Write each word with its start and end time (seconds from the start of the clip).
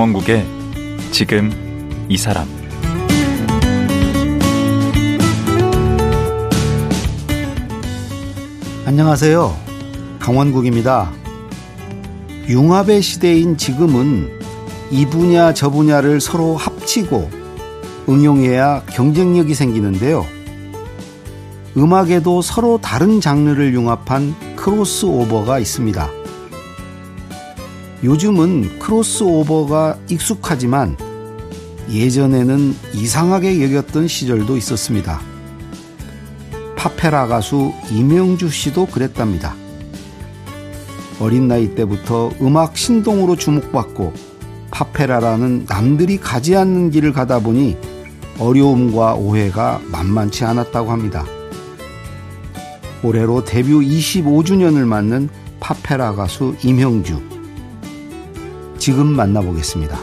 강원국의 0.00 0.46
지금 1.10 1.50
이 2.08 2.16
사람 2.16 2.48
안녕하세요. 8.86 9.54
강원국입니다. 10.18 11.12
융합의 12.48 13.02
시대인 13.02 13.58
지금은 13.58 14.30
이 14.90 15.04
분야 15.04 15.52
저 15.52 15.68
분야를 15.68 16.22
서로 16.22 16.56
합치고 16.56 17.28
응용해야 18.08 18.84
경쟁력이 18.86 19.54
생기는데요. 19.54 20.24
음악에도 21.76 22.40
서로 22.40 22.78
다른 22.80 23.20
장르를 23.20 23.74
융합한 23.74 24.56
크로스오버가 24.56 25.58
있습니다. 25.58 26.19
요즘은 28.02 28.78
크로스오버가 28.78 29.98
익숙하지만 30.08 30.96
예전에는 31.90 32.74
이상하게 32.94 33.62
여겼던 33.62 34.08
시절도 34.08 34.56
있었습니다. 34.56 35.20
파페라 36.76 37.26
가수 37.26 37.74
이명주 37.90 38.48
씨도 38.48 38.86
그랬답니다. 38.86 39.54
어린 41.20 41.46
나이 41.46 41.74
때부터 41.74 42.30
음악 42.40 42.78
신동으로 42.78 43.36
주목받고 43.36 44.14
파페라라는 44.70 45.66
남들이 45.68 46.18
가지 46.18 46.56
않는 46.56 46.90
길을 46.90 47.12
가다 47.12 47.40
보니 47.40 47.76
어려움과 48.38 49.14
오해가 49.14 49.82
만만치 49.90 50.44
않았다고 50.44 50.90
합니다. 50.90 51.26
올해로 53.02 53.44
데뷔 53.44 53.72
25주년을 53.72 54.86
맞는 54.86 55.28
파페라 55.58 56.14
가수 56.14 56.56
임형주. 56.62 57.39
지금 58.80 59.08
만나보겠습니다. 59.08 59.98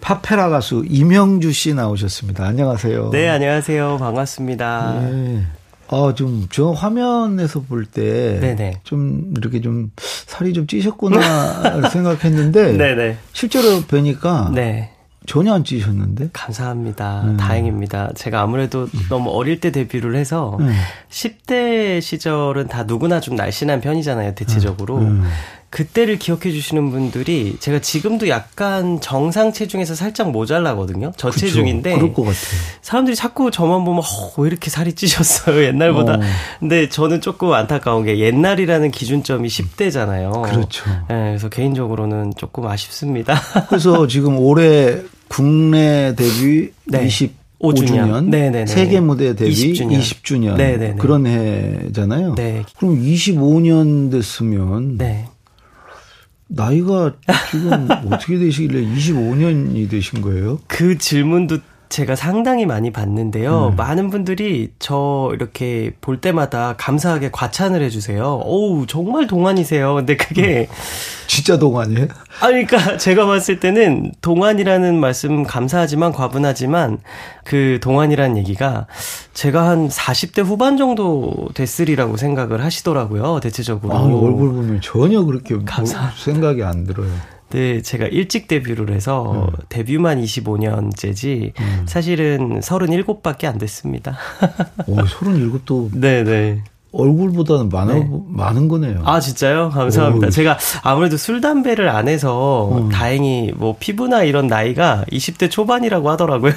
파페라 0.00 0.48
가수 0.48 0.84
이명주 0.88 1.52
씨 1.52 1.74
나오셨습니다. 1.74 2.46
안녕하세요. 2.46 3.10
네, 3.10 3.28
안녕하세요. 3.28 3.96
반갑습니다. 3.98 5.00
네. 5.00 5.42
아, 5.88 6.12
좀, 6.14 6.46
저 6.50 6.70
화면에서 6.70 7.60
볼 7.60 7.84
때. 7.86 8.38
좀, 8.84 9.34
이렇게 9.36 9.60
좀, 9.60 9.90
살이 9.96 10.52
좀 10.52 10.66
찌셨구나 10.66 11.88
생각했는데. 11.90 12.72
네네. 12.72 13.18
실제로 13.32 13.82
뵈니까. 13.82 14.50
네. 14.54 14.90
전혀 15.26 15.52
안 15.52 15.64
찌셨는데? 15.64 16.30
감사합니다. 16.32 17.22
음. 17.24 17.36
다행입니다. 17.36 18.12
제가 18.14 18.40
아무래도 18.42 18.82
음. 18.84 19.00
너무 19.08 19.30
어릴 19.30 19.60
때 19.60 19.72
데뷔를 19.72 20.14
해서 20.14 20.56
음. 20.60 20.72
10대 21.10 22.00
시절은 22.00 22.68
다 22.68 22.84
누구나 22.84 23.18
좀 23.20 23.34
날씬한 23.34 23.80
편이잖아요, 23.80 24.34
대체적으로. 24.36 24.98
음. 24.98 25.24
그때를 25.70 26.18
기억해 26.18 26.52
주시는 26.52 26.90
분들이 26.90 27.56
제가 27.58 27.80
지금도 27.80 28.28
약간 28.28 29.00
정상 29.00 29.52
체중에서 29.52 29.94
살짝 29.94 30.30
모자라거든요. 30.30 31.12
저체중인데. 31.16 31.94
그럴 31.94 32.14
것 32.14 32.22
같아요. 32.22 32.60
사람들이 32.82 33.16
자꾸 33.16 33.50
저만 33.50 33.84
보면 33.84 34.00
어, 34.00 34.40
왜 34.40 34.48
이렇게 34.48 34.70
살이 34.70 34.92
찌셨어요 34.94 35.64
옛날보다. 35.64 36.14
어. 36.14 36.20
근데 36.60 36.88
저는 36.88 37.20
조금 37.20 37.52
안타까운 37.52 38.04
게 38.04 38.18
옛날이라는 38.18 38.90
기준점이 38.90 39.48
10대잖아요. 39.48 40.42
그렇죠. 40.42 40.88
네, 41.08 41.28
그래서 41.28 41.48
개인적으로는 41.48 42.34
조금 42.36 42.66
아쉽습니다. 42.66 43.34
그래서 43.68 44.06
지금 44.06 44.38
올해 44.38 45.00
국내 45.28 46.14
데뷔 46.16 46.70
네. 46.84 47.06
20 47.06 47.46
5주년, 47.58 48.26
네네네. 48.26 48.66
세계 48.66 49.00
무대 49.00 49.34
데뷔 49.34 49.50
20주년, 49.50 49.98
20주년 49.98 50.56
네네네. 50.56 50.96
그런 50.96 51.26
해잖아요. 51.26 52.34
네. 52.34 52.62
그럼 52.78 53.02
25년 53.02 54.10
됐으면 54.10 54.98
네. 54.98 55.24
나이가 56.48 57.14
지금 57.50 57.88
어떻게 58.12 58.38
되시길래 58.38 58.80
25년이 58.94 59.90
되신 59.90 60.20
거예요? 60.22 60.60
그 60.66 60.96
질문도 60.98 61.58
제가 61.88 62.16
상당히 62.16 62.66
많이 62.66 62.90
받는데요. 62.90 63.68
음. 63.72 63.76
많은 63.76 64.10
분들이 64.10 64.72
저 64.78 65.30
이렇게 65.34 65.92
볼 66.00 66.20
때마다 66.20 66.74
감사하게 66.76 67.30
과찬을 67.32 67.82
해주세요. 67.82 68.42
오우, 68.44 68.86
정말 68.86 69.26
동안이세요. 69.26 69.94
근데 69.94 70.16
그게. 70.16 70.68
음. 70.68 70.74
진짜 71.26 71.58
동안이에요? 71.58 72.06
아, 72.40 72.46
그러니까 72.46 72.96
제가 72.98 73.26
봤을 73.26 73.60
때는 73.60 74.12
동안이라는 74.20 74.98
말씀 74.98 75.42
감사하지만 75.42 76.12
과분하지만 76.12 76.98
그 77.44 77.78
동안이라는 77.82 78.36
얘기가 78.38 78.86
제가 79.34 79.68
한 79.68 79.88
40대 79.88 80.44
후반 80.44 80.76
정도 80.76 81.34
됐으리라고 81.54 82.16
생각을 82.16 82.62
하시더라고요. 82.64 83.40
대체적으로. 83.40 83.94
아, 83.94 84.02
얼굴 84.02 84.52
보면 84.52 84.80
전혀 84.80 85.22
그렇게 85.24 85.56
감사 85.64 86.10
생각이 86.16 86.62
안 86.62 86.84
들어요. 86.84 87.10
네, 87.50 87.80
제가 87.80 88.06
일찍 88.06 88.48
데뷔를 88.48 88.92
해서 88.92 89.48
음. 89.48 89.56
데뷔만 89.68 90.20
25년째지 90.20 91.52
음. 91.60 91.84
사실은 91.86 92.60
37밖에 92.60 93.44
안 93.44 93.58
됐습니다. 93.58 94.16
오, 94.86 94.96
37도 94.96 95.98
네네. 95.98 96.64
얼굴보다는 96.96 97.68
많아, 97.68 97.94
네. 97.94 98.08
많은 98.28 98.68
거네요. 98.68 99.02
아, 99.04 99.20
진짜요? 99.20 99.70
감사합니다. 99.70 100.28
오. 100.28 100.30
제가 100.30 100.58
아무래도 100.82 101.16
술, 101.16 101.40
담배를 101.40 101.88
안 101.88 102.08
해서 102.08 102.70
음. 102.72 102.88
다행히 102.88 103.52
뭐 103.54 103.76
피부나 103.78 104.22
이런 104.24 104.46
나이가 104.46 105.04
20대 105.12 105.50
초반이라고 105.50 106.10
하더라고요. 106.10 106.52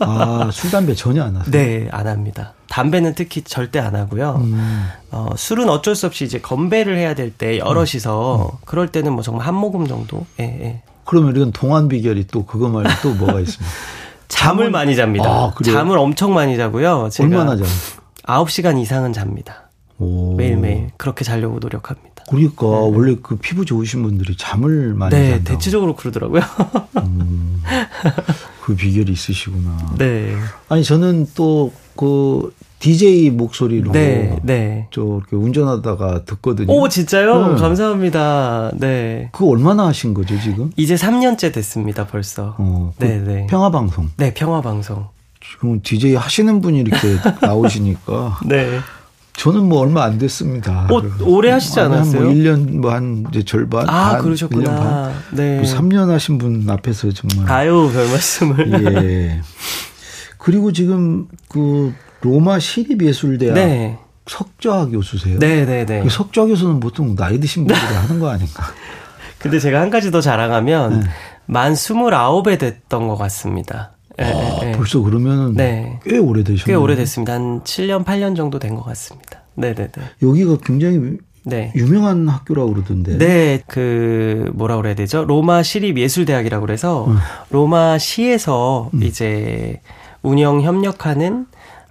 아, 0.00 0.50
술, 0.52 0.70
담배 0.70 0.94
전혀 0.94 1.22
안 1.22 1.36
하세요? 1.36 1.50
네, 1.50 1.88
안 1.92 2.06
합니다. 2.06 2.54
담배는 2.68 3.14
특히 3.14 3.42
절대 3.42 3.78
안 3.78 3.94
하고요. 3.94 4.40
음. 4.42 4.88
어, 5.12 5.28
술은 5.36 5.68
어쩔 5.68 5.94
수 5.94 6.06
없이 6.06 6.24
이제 6.24 6.40
건배를 6.40 6.96
해야 6.98 7.14
될 7.14 7.30
때 7.30 7.58
여럿이서 7.58 8.50
음. 8.52 8.58
그럴 8.64 8.88
때는 8.88 9.12
뭐 9.12 9.22
정말 9.22 9.46
한 9.46 9.54
모금 9.54 9.86
정도? 9.86 10.26
예, 10.40 10.44
예. 10.44 10.82
그러면 11.04 11.36
이건 11.36 11.52
동안 11.52 11.88
비결이 11.88 12.26
또 12.28 12.44
그거 12.46 12.68
말고 12.68 12.90
또 13.02 13.14
뭐가 13.14 13.40
있습니까? 13.40 13.72
잠을 14.28 14.70
많이 14.70 14.96
잡니다. 14.96 15.28
아, 15.28 15.52
잠을 15.64 15.98
엄청 15.98 16.32
많이 16.34 16.56
자고요. 16.56 17.08
제가 17.12 17.28
얼마나 17.28 17.56
자요? 17.56 17.66
9시간 18.26 18.80
이상은 18.80 19.12
잡니다. 19.12 19.63
오. 19.98 20.34
매일매일 20.36 20.90
그렇게 20.96 21.24
자려고 21.24 21.58
노력합니다. 21.58 22.24
그러니까 22.28 22.66
네. 22.66 22.90
원래 22.96 23.16
그 23.22 23.36
피부 23.36 23.64
좋으신 23.64 24.02
분들이 24.02 24.36
잠을 24.36 24.94
많이 24.94 25.14
네, 25.14 25.30
잔다고. 25.30 25.58
대체적으로 25.58 25.94
그러더라고요. 25.96 26.42
음, 26.98 27.62
그 28.62 28.74
비결이 28.74 29.12
있으시구나. 29.12 29.94
네. 29.98 30.34
아니 30.68 30.82
저는 30.84 31.28
또그 31.34 32.54
DJ 32.78 33.30
목소리로 33.30 33.92
네, 33.92 34.38
네. 34.42 34.88
저 34.90 35.02
이렇게 35.02 35.36
운전하다가 35.36 36.24
듣거든요. 36.24 36.72
오 36.72 36.88
진짜요? 36.88 37.54
네. 37.54 37.60
감사합니다. 37.60 38.72
네. 38.74 39.30
그 39.32 39.48
얼마나 39.48 39.86
하신 39.86 40.12
거죠 40.14 40.38
지금? 40.40 40.70
이제 40.76 40.94
3년째 40.94 41.52
됐습니다 41.52 42.06
벌써. 42.06 42.54
어, 42.58 42.92
그 42.98 43.04
네, 43.04 43.18
네. 43.20 43.46
평화 43.48 43.70
방송. 43.70 44.10
네, 44.16 44.34
평화 44.34 44.60
방송. 44.60 45.06
지금 45.52 45.80
DJ 45.82 46.14
하시는 46.14 46.60
분이 46.60 46.80
이렇게 46.80 47.16
나오시니까. 47.42 48.40
네. 48.48 48.80
저는 49.36 49.68
뭐 49.68 49.80
얼마 49.80 50.04
안 50.04 50.18
됐습니다. 50.18 50.86
어, 50.90 51.02
오래 51.22 51.50
하시지 51.50 51.78
않았어요? 51.80 52.22
뭐 52.22 52.32
1년 52.32 52.76
뭐 52.78 52.92
한 52.92 53.24
이제 53.30 53.42
절반 53.42 53.88
아, 53.88 54.12
반, 54.12 54.22
그러셨구나. 54.22 55.12
네. 55.32 55.60
3년 55.62 56.06
그 56.06 56.12
하신 56.12 56.38
분 56.38 56.68
앞에서 56.68 57.10
정말 57.12 57.50
아유, 57.50 57.90
별 57.92 58.06
말씀을. 58.08 58.72
예. 59.04 59.40
그리고 60.38 60.72
지금 60.72 61.26
그 61.48 61.92
로마 62.20 62.58
시립예술대학 62.58 63.54
네. 63.54 63.98
석좌 64.26 64.86
교수세요? 64.86 65.38
네, 65.38 65.66
네, 65.66 65.84
네. 65.84 66.02
그 66.02 66.10
석좌 66.10 66.44
교수는 66.46 66.80
보통 66.80 67.14
나이 67.16 67.38
드신 67.40 67.66
분들이 67.66 67.94
하는 67.94 68.20
거 68.20 68.28
아닌가? 68.30 68.64
근데 69.38 69.58
제가 69.58 69.80
한 69.80 69.90
가지 69.90 70.10
더 70.10 70.20
자랑하면 70.20 71.00
네. 71.00 71.06
만 71.46 71.74
29에 71.74 72.58
됐던 72.58 73.08
것 73.08 73.16
같습니다. 73.16 73.93
네, 74.16 74.24
아, 74.24 74.60
네. 74.60 74.72
벌써 74.72 75.00
그러면 75.00 75.54
네. 75.54 75.98
꽤 76.04 76.18
오래되셨네요. 76.18 76.64
꽤 76.66 76.74
오래됐습니다. 76.74 77.32
한 77.32 77.60
7년, 77.62 78.04
8년 78.04 78.36
정도 78.36 78.58
된 78.58 78.74
것 78.76 78.84
같습니다. 78.84 79.40
네네네. 79.56 79.90
여기가 80.22 80.58
굉장히 80.64 81.18
네. 81.44 81.72
유명한 81.74 82.28
학교라고 82.28 82.72
그러던데. 82.72 83.18
네, 83.18 83.60
그 83.66 84.50
뭐라 84.54 84.76
그래야 84.76 84.94
되죠? 84.94 85.24
로마 85.24 85.62
시립 85.62 85.98
예술대학이라고 85.98 86.64
그래서 86.64 87.06
음. 87.06 87.16
로마 87.50 87.98
시에서 87.98 88.90
음. 88.94 89.02
이제 89.02 89.80
운영 90.22 90.62
협력하는 90.62 91.46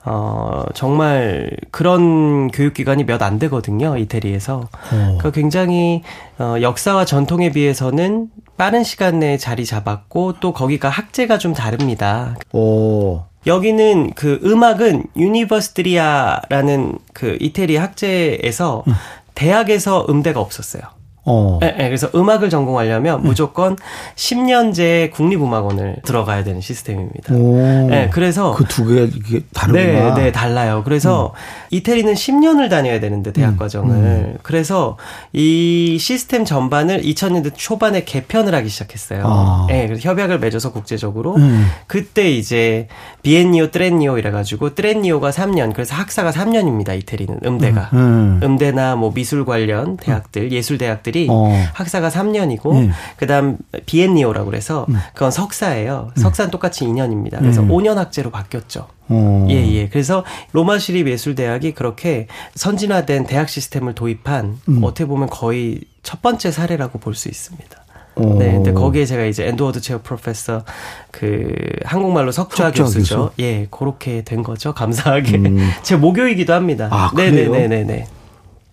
어, 0.06 0.64
정말 0.74 1.50
그런 1.72 2.50
교육기관이 2.52 3.06
몇 3.06 3.22
안 3.24 3.40
되거든요, 3.40 3.98
이태리에서. 3.98 4.68
어. 4.92 5.18
그 5.22 5.32
굉장히, 5.32 6.04
어, 6.40 6.56
역사와 6.62 7.06
전통에 7.06 7.52
비해서는 7.52 8.28
빠른 8.58 8.84
시간 8.84 9.20
내에 9.20 9.38
자리 9.38 9.66
잡았고, 9.66 10.40
또 10.40 10.52
거기가 10.54 10.90
학제가 10.90 11.38
좀 11.38 11.54
다릅니다. 11.54 12.36
오. 12.52 13.22
여기는 13.46 14.12
그 14.16 14.40
음악은 14.44 15.06
università라는 15.18 17.00
그 17.14 17.38
이태리 17.42 17.76
학제에서 17.78 18.84
음. 18.88 18.94
대학에서 19.36 20.06
음대가 20.10 20.40
없었어요. 20.40 20.84
어. 21.26 21.58
네, 21.62 21.72
네, 21.78 21.86
그래서 21.86 22.10
음악을 22.14 22.50
전공하려면 22.50 23.22
네. 23.22 23.28
무조건 23.28 23.78
10년제 24.16 25.12
국립음악원을 25.12 25.98
들어가야 26.04 26.44
되는 26.44 26.60
시스템입니다. 26.60 27.34
오. 27.34 27.88
네, 27.90 28.10
그래서 28.12 28.54
그 28.54 28.66
두개 28.66 29.04
이게 29.04 29.42
다르구나. 29.54 30.16
네, 30.16 30.24
네, 30.24 30.32
달라요. 30.32 30.82
그래서 30.84 31.34
음. 31.34 31.63
이태리는 31.74 32.14
10년을 32.14 32.70
다녀야 32.70 33.00
되는데 33.00 33.34
대학 33.34 33.54
음. 33.54 33.58
과정을 33.58 33.96
음. 33.96 34.38
그래서 34.44 34.98
이 35.32 35.98
시스템 36.00 36.46
전반을 36.46 37.02
2000년대 37.02 37.54
초반에 37.56 38.04
개편을 38.04 38.54
하기 38.54 38.70
시작했어요. 38.70 39.24
아. 39.26 39.66
네, 39.68 39.88
그래서 39.88 40.08
협약을 40.08 40.40
맺어서 40.40 40.72
국제적으로 40.72 41.36
음. 41.36 41.66
그때 41.88 42.32
이제 42.32 42.88
비엔니오, 43.24 43.72
트렌니오 43.72 44.20
이래가지고 44.20 44.76
트렌니오가 44.76 45.32
3년 45.32 45.74
그래서 45.74 45.96
학사가 45.96 46.30
3년입니다. 46.32 46.96
이태리는 47.00 47.40
음대가 47.44 47.90
음. 47.94 48.40
음. 48.44 48.58
대나 48.58 48.96
뭐 48.96 49.12
미술 49.12 49.44
관련 49.44 49.98
대학들 49.98 50.52
예술 50.52 50.78
대학들이 50.78 51.28
어. 51.32 51.52
학사가 51.74 52.10
3년이고 52.10 52.74
네. 52.74 52.92
그다음 53.18 53.58
biennio라고 53.88 54.46
그래서 54.46 54.86
음. 54.90 55.00
그건 55.14 55.32
석사예요. 55.32 56.12
네. 56.16 56.22
석사는 56.22 56.52
똑같이 56.52 56.86
2년입니다. 56.86 57.40
그래서 57.40 57.64
5년 57.64 57.96
학제로 57.96 58.30
바뀌었죠. 58.30 58.88
어. 59.10 59.48
예, 59.50 59.56
예. 59.74 59.90
그래서 59.90 60.24
로마 60.54 60.80
시립 60.80 61.08
예술대학이 61.08 61.74
그렇게 61.74 62.28
선진화된 62.56 63.26
대학 63.26 63.50
시스템을 63.50 63.94
도입한 63.96 64.60
음. 64.70 64.84
어떻게 64.84 65.06
보면 65.06 65.30
거의 65.30 65.82
첫 66.04 66.22
번째 66.22 66.52
사례라고 66.52 67.00
볼 67.00 67.14
수 67.16 67.30
있습니다. 67.30 67.84
오. 68.16 68.38
네, 68.38 68.52
근데 68.54 68.74
거기에 68.74 69.06
제가 69.06 69.26
이제 69.26 69.48
endowed 69.48 69.82
chair 69.82 70.02
professor 70.04 70.64
그 71.10 71.52
한국말로 71.84 72.32
석좌, 72.32 72.70
교수죠. 72.72 73.16
교수? 73.16 73.32
예, 73.40 73.68
그렇게 73.72 74.22
된 74.22 74.44
거죠. 74.44 74.74
감사하게 74.74 75.38
음. 75.38 75.70
제 75.82 75.96
모교이기도 75.96 76.54
합니다. 76.54 76.90
아, 76.92 77.12
네네네네. 77.16 77.50
네, 77.50 77.68
네, 77.68 77.84
네. 77.84 78.08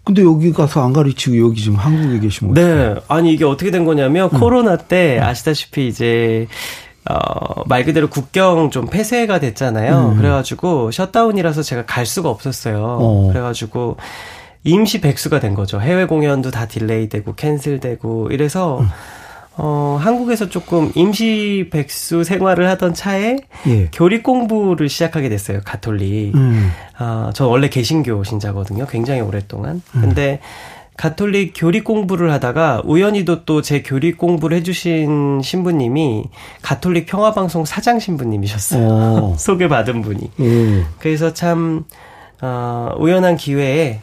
근데 0.05 0.23
여기 0.23 0.53
가서 0.53 0.85
안 0.85 0.93
가르치고 0.93 1.39
여기 1.39 1.61
지금 1.63 1.77
한국에 1.79 2.21
계시면 2.21 2.55
네, 2.55 2.95
아니 3.09 3.33
이게 3.33 3.45
어떻게 3.45 3.71
된 3.71 3.85
거냐면 3.85 4.29
음. 4.33 4.39
코로나 4.41 4.77
때 4.77 5.19
아시다시피 5.21 5.89
이제 5.89 6.47
어, 7.11 7.63
말 7.67 7.85
그대로 7.85 8.09
국경 8.09 8.71
좀 8.71 8.87
폐쇄가 8.87 9.41
됐잖아요. 9.41 10.13
음. 10.13 10.17
그래가지고 10.17 10.91
셧다운이라서 10.91 11.63
제가 11.63 11.85
갈 11.87 12.07
수가 12.07 12.29
없었어요. 12.29 12.99
어. 13.01 13.29
그래가지고 13.29 13.97
임시 14.65 15.01
백수가 15.01 15.41
된 15.41 15.55
거죠. 15.55 15.81
해외 15.81 16.05
공연도 16.05 16.51
다 16.51 16.67
delay되고 16.67 17.35
cancel되고 17.35 18.29
이래서 18.31 18.81
음. 18.81 18.89
어, 19.57 19.99
한국에서 20.01 20.49
조금 20.49 20.91
임시 20.95 21.69
백수 21.71 22.25
생활을 22.25 22.69
하던 22.71 22.95
차에 22.95 23.39
예. 23.67 23.89
교리 23.93 24.23
공부를 24.23 24.89
시작하게 24.89 25.29
됐어요. 25.29 25.61
가톨릭. 25.65 26.35
음. 26.35 26.71
어, 26.99 27.31
저 27.35 27.47
원래 27.47 27.69
개신교 27.69 28.25
신자거든요. 28.25 28.87
굉장히 28.87 29.21
오랫동안. 29.21 29.83
음. 29.97 30.01
근데 30.01 30.41
가톨릭 31.01 31.55
교리 31.57 31.83
공부를 31.83 32.31
하다가 32.31 32.83
우연히도 32.85 33.47
또 33.47 33.63
제 33.63 33.81
교리 33.81 34.13
공부를 34.13 34.59
해주신 34.59 35.41
신부님이 35.43 36.25
가톨릭 36.61 37.07
평화방송 37.07 37.65
사장 37.65 37.99
신부님이셨어요. 37.99 38.87
어. 38.87 39.35
소개받은 39.41 40.03
분이. 40.03 40.31
음. 40.41 40.85
그래서 40.99 41.33
참, 41.33 41.85
어, 42.43 42.91
우연한 42.99 43.37
기회에 43.37 44.01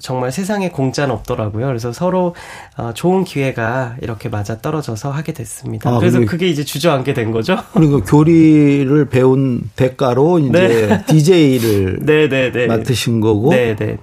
정말 0.00 0.32
세상에 0.32 0.70
공짜는 0.70 1.14
없더라고요. 1.14 1.66
그래서 1.66 1.92
서로 1.92 2.34
어, 2.76 2.90
좋은 2.94 3.22
기회가 3.22 3.94
이렇게 4.02 4.28
맞아 4.28 4.58
떨어져서 4.58 5.12
하게 5.12 5.34
됐습니다. 5.34 5.88
아, 5.88 5.98
그래서 6.00 6.18
그게 6.24 6.48
이제 6.48 6.64
주저앉게 6.64 7.14
된 7.14 7.30
거죠. 7.30 7.56
그리고 7.74 8.00
교리를 8.00 9.04
배운 9.08 9.70
대가로 9.76 10.40
이제 10.40 10.50
네. 10.50 11.04
DJ를 11.06 11.98
네, 12.02 12.28
네, 12.28 12.50
네. 12.50 12.66
맡으신 12.66 13.20
거고. 13.20 13.50
네, 13.50 13.76
네. 13.76 13.98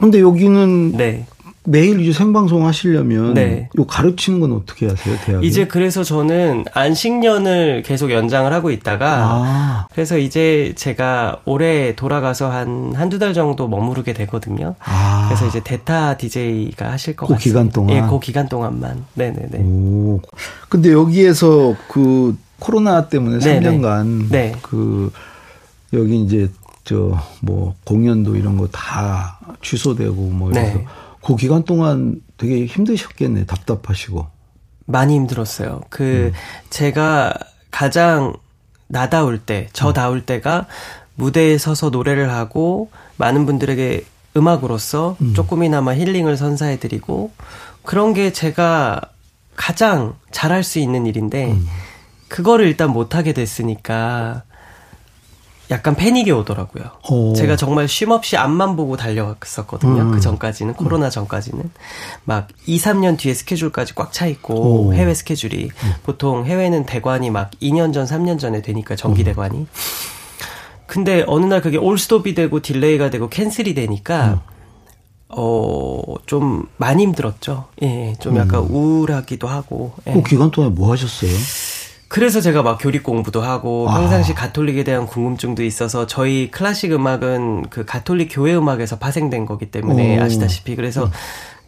근데 0.00 0.18
여기는 0.18 0.96
네. 0.96 1.26
매일 1.64 2.00
이제 2.00 2.12
생방송 2.12 2.66
하시려면 2.66 3.34
네. 3.34 3.68
요 3.78 3.84
가르치는 3.86 4.40
건 4.40 4.52
어떻게 4.52 4.88
하세요, 4.88 5.16
대학에? 5.24 5.46
이제 5.46 5.66
그래서 5.66 6.02
저는 6.02 6.64
안식년을 6.72 7.82
계속 7.86 8.10
연장을 8.10 8.52
하고 8.52 8.70
있다가 8.72 9.18
아. 9.30 9.86
그래서 9.92 10.18
이제 10.18 10.72
제가 10.76 11.38
올해 11.44 11.94
돌아가서 11.94 12.50
한 12.50 12.92
한두 12.96 13.18
달 13.20 13.32
정도 13.32 13.68
머무르게 13.68 14.12
되거든요. 14.12 14.74
아. 14.80 15.26
그래서 15.28 15.46
이제 15.46 15.60
대타 15.62 16.16
DJ가 16.16 16.90
하실 16.90 17.14
것 17.14 17.26
그 17.26 17.34
같습니다. 17.34 17.60
기간 17.62 17.70
동안. 17.72 17.96
예, 17.96 18.00
그 18.10 18.18
기간 18.18 18.48
동안만. 18.48 19.04
네, 19.14 19.30
네, 19.32 19.46
네. 19.50 19.58
오. 19.62 20.20
근데 20.68 20.90
여기에서 20.92 21.76
그 21.88 22.36
코로나 22.58 23.08
때문에 23.08 23.38
네네. 23.38 23.68
3년간 23.78 24.30
네. 24.30 24.52
그 24.62 25.12
여기 25.92 26.20
이제 26.22 26.48
저 26.84 27.16
뭐 27.40 27.74
공연도 27.84 28.34
이런 28.34 28.56
거 28.56 28.66
다 28.72 29.38
취소되고 29.62 30.14
뭐 30.14 30.50
이래서 30.50 30.78
네. 30.78 30.84
그 31.24 31.36
기간 31.36 31.64
동안 31.64 32.20
되게 32.36 32.66
힘드셨겠네. 32.66 33.46
답답하시고. 33.46 34.26
많이 34.86 35.14
힘들었어요. 35.14 35.82
그 35.88 36.32
음. 36.32 36.38
제가 36.70 37.34
가장 37.70 38.34
나다울 38.88 39.38
때, 39.38 39.68
저다울 39.72 40.18
음. 40.18 40.22
때가 40.26 40.66
무대에 41.14 41.58
서서 41.58 41.90
노래를 41.90 42.30
하고 42.30 42.90
많은 43.16 43.46
분들에게 43.46 44.04
음악으로서 44.36 45.16
음. 45.20 45.34
조금이나마 45.34 45.94
힐링을 45.94 46.36
선사해드리고 46.36 47.30
그런 47.82 48.14
게 48.14 48.32
제가 48.32 49.00
가장 49.56 50.16
잘할 50.30 50.64
수 50.64 50.78
있는 50.78 51.06
일인데 51.06 51.52
음. 51.52 51.66
그거를 52.28 52.66
일단 52.66 52.90
못하게 52.90 53.32
됐으니까 53.32 54.42
약간 55.72 55.96
패닉이 55.96 56.30
오더라고요. 56.30 56.84
오. 57.10 57.32
제가 57.32 57.56
정말 57.56 57.88
쉼없이 57.88 58.36
앞만 58.36 58.76
보고 58.76 58.96
달려갔었거든요. 58.96 60.02
음. 60.02 60.10
그 60.12 60.20
전까지는 60.20 60.74
코로나 60.74 61.08
전까지는 61.08 61.70
막 62.24 62.48
2, 62.66 62.78
3년 62.78 63.18
뒤에 63.18 63.34
스케줄까지 63.34 63.94
꽉 63.94 64.12
차 64.12 64.26
있고 64.26 64.88
오. 64.88 64.94
해외 64.94 65.14
스케줄이 65.14 65.64
음. 65.64 65.92
보통 66.02 66.44
해외는 66.44 66.84
대관이 66.84 67.30
막 67.30 67.50
2년 67.62 67.94
전, 67.94 68.04
3년 68.04 68.38
전에 68.38 68.60
되니까 68.60 68.94
정기 68.94 69.22
음. 69.22 69.24
대관이. 69.24 69.66
근데 70.86 71.24
어느 71.26 71.46
날 71.46 71.62
그게 71.62 71.78
올스톱이 71.78 72.34
되고 72.34 72.60
delay가 72.60 73.08
되고 73.08 73.30
cancel이 73.30 73.72
되니까 73.72 74.26
음. 74.26 74.38
어, 75.28 76.02
좀 76.26 76.66
많이 76.76 77.04
힘들었죠. 77.04 77.68
예, 77.80 78.14
좀 78.20 78.36
약간 78.36 78.60
음. 78.60 78.74
우울하기도 78.74 79.48
하고. 79.48 79.92
예. 80.06 80.12
그 80.12 80.22
기간 80.22 80.50
동안 80.50 80.74
뭐 80.74 80.92
하셨어요? 80.92 81.30
그래서 82.12 82.42
제가 82.42 82.62
막 82.62 82.76
교리 82.78 82.98
공부도 82.98 83.40
하고 83.40 83.88
아. 83.88 83.98
평상시 83.98 84.34
가톨릭에 84.34 84.84
대한 84.84 85.06
궁금증도 85.06 85.64
있어서 85.64 86.06
저희 86.06 86.50
클래식 86.50 86.92
음악은 86.92 87.70
그 87.70 87.86
가톨릭 87.86 88.28
교회 88.30 88.54
음악에서 88.54 88.98
파생된 88.98 89.46
거기 89.46 89.70
때문에 89.70 90.18
오. 90.18 90.22
아시다시피 90.22 90.76
그래서 90.76 91.06
음. 91.06 91.10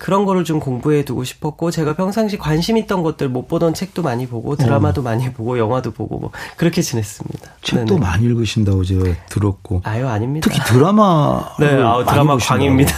그런 0.04 0.26
거를 0.26 0.44
좀 0.44 0.60
공부해 0.60 1.02
두고 1.06 1.24
싶었고 1.24 1.70
제가 1.70 1.94
평상시 1.94 2.36
관심 2.36 2.76
있던 2.76 3.02
것들 3.02 3.30
못 3.30 3.48
보던 3.48 3.72
책도 3.72 4.02
많이 4.02 4.26
보고 4.26 4.54
드라마도 4.54 5.00
어. 5.00 5.04
많이 5.04 5.32
보고 5.32 5.58
영화도 5.58 5.92
보고 5.92 6.18
뭐 6.18 6.30
그렇게 6.58 6.82
지냈습니다. 6.82 7.50
책도 7.62 7.84
네네. 7.86 8.00
많이 8.00 8.26
읽으신다고 8.26 8.84
제가 8.84 9.02
들었고. 9.30 9.80
아유 9.82 10.06
아닙니다. 10.06 10.46
특히 10.46 10.62
드라마. 10.66 11.48
네, 11.58 11.80
아, 11.80 12.04
드라마 12.04 12.36
광입니다. 12.36 12.94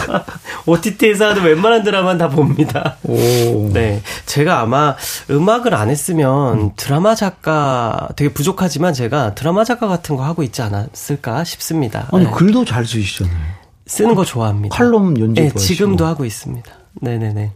OTT에서 0.64 1.26
하는 1.26 1.42
웬만한 1.42 1.82
드라마는 1.82 2.16
다 2.16 2.30
봅니다. 2.30 2.96
오. 3.02 3.68
네, 3.74 4.00
제가 4.24 4.60
아마 4.60 4.96
음악을 5.30 5.74
안 5.74 5.90
했으면 5.90 6.58
음. 6.58 6.70
드라마 6.74 7.14
작가 7.14 8.08
되게 8.16 8.32
부족하지만 8.32 8.94
제가 8.94 9.34
드라마 9.34 9.64
작가 9.64 9.88
같은 9.88 10.16
거 10.16 10.24
하고 10.24 10.42
있지 10.42 10.62
않았을까 10.62 11.44
싶습니다. 11.44 12.08
아니 12.12 12.24
네. 12.24 12.30
글도 12.30 12.64
잘 12.64 12.86
쓰시잖아요. 12.86 13.59
쓰는 13.90 14.14
거 14.14 14.24
좋아합니다. 14.24 14.76
칼럼 14.76 15.18
연재 15.18 15.42
네, 15.42 15.54
지금도 15.54 16.06
하고 16.06 16.24
있습니다. 16.24 16.70
네네네. 17.00 17.52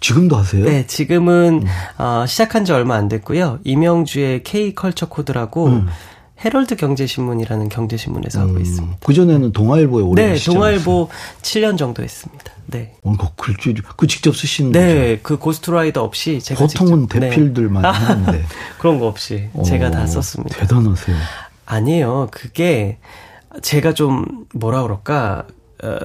지금도 0.00 0.36
하세요? 0.36 0.64
네, 0.64 0.84
지금은 0.86 1.62
음. 1.62 2.02
어, 2.02 2.26
시작한 2.26 2.64
지 2.64 2.72
얼마 2.72 2.96
안 2.96 3.08
됐고요. 3.08 3.60
이명주의 3.62 4.42
K 4.42 4.74
컬처 4.74 5.08
코드라고 5.08 5.66
음. 5.66 5.86
헤럴드 6.44 6.74
경제신문이라는 6.74 7.68
경제신문에서 7.68 8.42
음. 8.42 8.48
하고 8.48 8.58
있습니다. 8.58 8.96
그 9.04 9.14
전에는 9.14 9.52
동아일보에 9.52 10.02
오래 10.02 10.32
네, 10.32 10.38
동아일보 10.38 11.08
7년 11.42 11.78
정도 11.78 12.02
했습니다. 12.02 12.44
네. 12.66 12.92
어, 13.04 13.16
그 13.16 13.28
글줄 13.36 13.76
그 13.96 14.08
직접 14.08 14.36
쓰시는 14.36 14.72
네, 14.72 14.80
거죠? 14.80 14.94
네, 14.94 15.20
그 15.22 15.38
ghostwriter 15.38 16.02
없이 16.02 16.40
제가 16.40 16.66
보통은 16.66 17.02
직접, 17.02 17.20
네. 17.20 17.30
대필들만 17.30 17.82
네. 17.82 17.88
하는데 17.88 18.44
그런 18.78 18.98
거 18.98 19.06
없이 19.06 19.48
제가 19.64 19.86
오, 19.86 19.90
다 19.92 20.04
썼습니다. 20.04 20.58
대단하세요. 20.58 21.16
아니에요. 21.64 22.28
그게 22.32 22.98
제가 23.62 23.94
좀 23.94 24.46
뭐라 24.52 24.82
그럴까 24.82 25.46
어, 25.48 25.55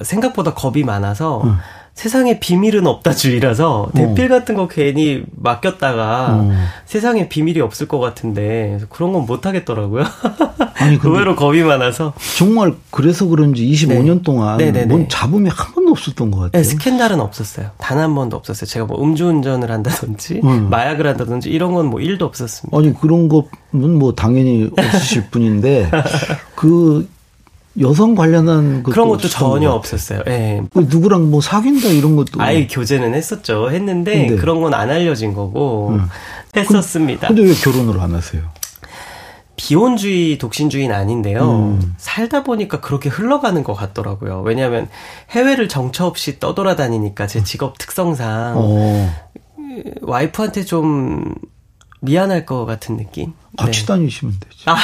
생각보다 0.02 0.54
겁이 0.54 0.84
많아서 0.84 1.42
음. 1.44 1.56
세상에 1.94 2.40
비밀은 2.40 2.86
없다주의라서 2.86 3.82
어. 3.82 3.90
대필 3.94 4.30
같은 4.30 4.54
거 4.54 4.66
괜히 4.66 5.24
맡겼다가 5.36 6.28
어. 6.40 6.50
세상에 6.86 7.28
비밀이 7.28 7.60
없을 7.60 7.86
것 7.86 7.98
같은데 8.00 8.78
그런 8.88 9.12
건 9.12 9.26
못 9.26 9.44
하겠더라고요. 9.44 10.04
아니 10.76 10.98
의외로 11.04 11.36
겁이 11.36 11.62
많아서 11.62 12.14
정말 12.38 12.72
그래서 12.90 13.26
그런지 13.26 13.66
25년 13.66 14.16
네. 14.16 14.22
동안 14.22 14.56
네네네. 14.56 14.86
뭔 14.86 15.06
잡음이 15.08 15.50
한 15.50 15.74
번도 15.74 15.90
없었던 15.92 16.30
것 16.30 16.40
같아요. 16.40 16.62
네, 16.62 16.68
스캔들은 16.68 17.20
없었어요. 17.20 17.70
단 17.76 17.98
한 17.98 18.14
번도 18.14 18.38
없었어요. 18.38 18.66
제가 18.66 18.86
뭐 18.86 19.00
음주운전을 19.02 19.70
한다든지 19.70 20.40
음. 20.42 20.70
마약을 20.70 21.06
한다든지 21.06 21.50
이런 21.50 21.74
건 21.74 21.86
뭐 21.90 22.00
일도 22.00 22.24
없었습니다. 22.24 22.76
아니 22.76 22.94
그런 22.98 23.28
거는 23.28 23.98
뭐 23.98 24.14
당연히 24.14 24.70
없으실 24.78 25.26
뿐인데 25.30 25.90
그 26.54 27.06
여성 27.80 28.14
관련한 28.14 28.82
그런 28.82 29.08
것도 29.08 29.28
전혀 29.28 29.70
없었어요. 29.70 30.20
예. 30.26 30.30
네. 30.30 30.62
누구랑 30.74 31.30
뭐 31.30 31.40
사귄다 31.40 31.88
이런 31.88 32.16
것도 32.16 32.40
아예 32.40 32.66
교제는 32.66 33.14
했었죠. 33.14 33.70
했는데 33.70 34.26
네. 34.26 34.36
그런 34.36 34.60
건 34.60 34.74
안 34.74 34.90
알려진 34.90 35.32
거고 35.34 35.90
음. 35.90 36.06
했었습니다. 36.56 37.28
근데 37.28 37.42
왜 37.42 37.54
결혼을 37.54 37.98
안 38.00 38.14
하세요? 38.14 38.42
비혼주의, 39.56 40.38
독신주의는 40.38 40.94
아닌데요. 40.94 41.50
음. 41.50 41.94
살다 41.98 42.42
보니까 42.42 42.80
그렇게 42.80 43.08
흘러가는 43.08 43.62
것 43.62 43.74
같더라고요. 43.74 44.42
왜냐하면 44.44 44.88
해외를 45.30 45.68
정처 45.68 46.06
없이 46.06 46.40
떠돌아다니니까 46.40 47.26
제 47.26 47.44
직업 47.44 47.78
특성상 47.78 48.54
어. 48.56 49.14
와이프한테 50.02 50.64
좀 50.64 51.34
미안할 52.02 52.44
것 52.44 52.66
같은 52.66 52.96
느낌. 52.96 53.32
같이 53.56 53.80
네. 53.80 53.86
다니시면 53.86 54.34
되지. 54.40 54.64
아, 54.66 54.76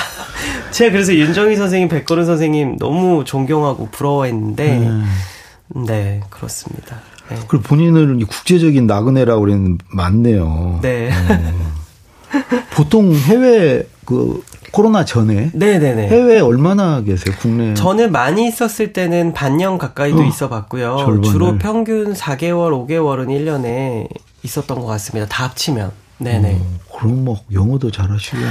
제가 0.71 0.93
그래서 0.93 1.15
윤정희 1.15 1.57
선생님, 1.57 1.89
백거른 1.89 2.25
선생님 2.25 2.77
너무 2.79 3.25
존경하고 3.25 3.89
부러워했는데, 3.91 4.79
음. 4.79 5.05
네, 5.87 6.21
그렇습니다. 6.31 7.01
네. 7.29 7.37
그리고 7.49 7.65
본인은 7.65 8.25
국제적인 8.27 8.87
나그네라고 8.87 9.41
그랬는데 9.41 9.85
맞네요. 9.93 10.79
네. 10.83 11.11
어. 11.11 12.39
보통 12.75 13.15
해외 13.15 13.87
그 14.05 14.43
코로나 14.71 15.05
전에 15.05 15.51
네네네. 15.55 16.09
해외 16.09 16.41
얼마나 16.41 17.01
계세요? 17.03 17.35
국내 17.41 17.75
저는 17.75 18.13
많이 18.13 18.47
있었을 18.47 18.93
때는 18.93 19.33
반년 19.35 19.77
가까이도 19.77 20.21
어, 20.21 20.25
있어 20.25 20.49
봤고요. 20.49 21.21
주로 21.25 21.59
평균 21.59 22.15
4개월, 22.15 22.87
5개월은 22.87 23.27
1년에 23.29 24.09
있었던 24.43 24.79
것 24.79 24.87
같습니다. 24.87 25.27
다 25.29 25.45
합치면. 25.45 26.08
네네. 26.19 26.61
어, 26.61 26.97
그럼 26.99 27.25
뭐 27.25 27.41
영어도 27.53 27.91
잘하시겠네. 27.91 28.47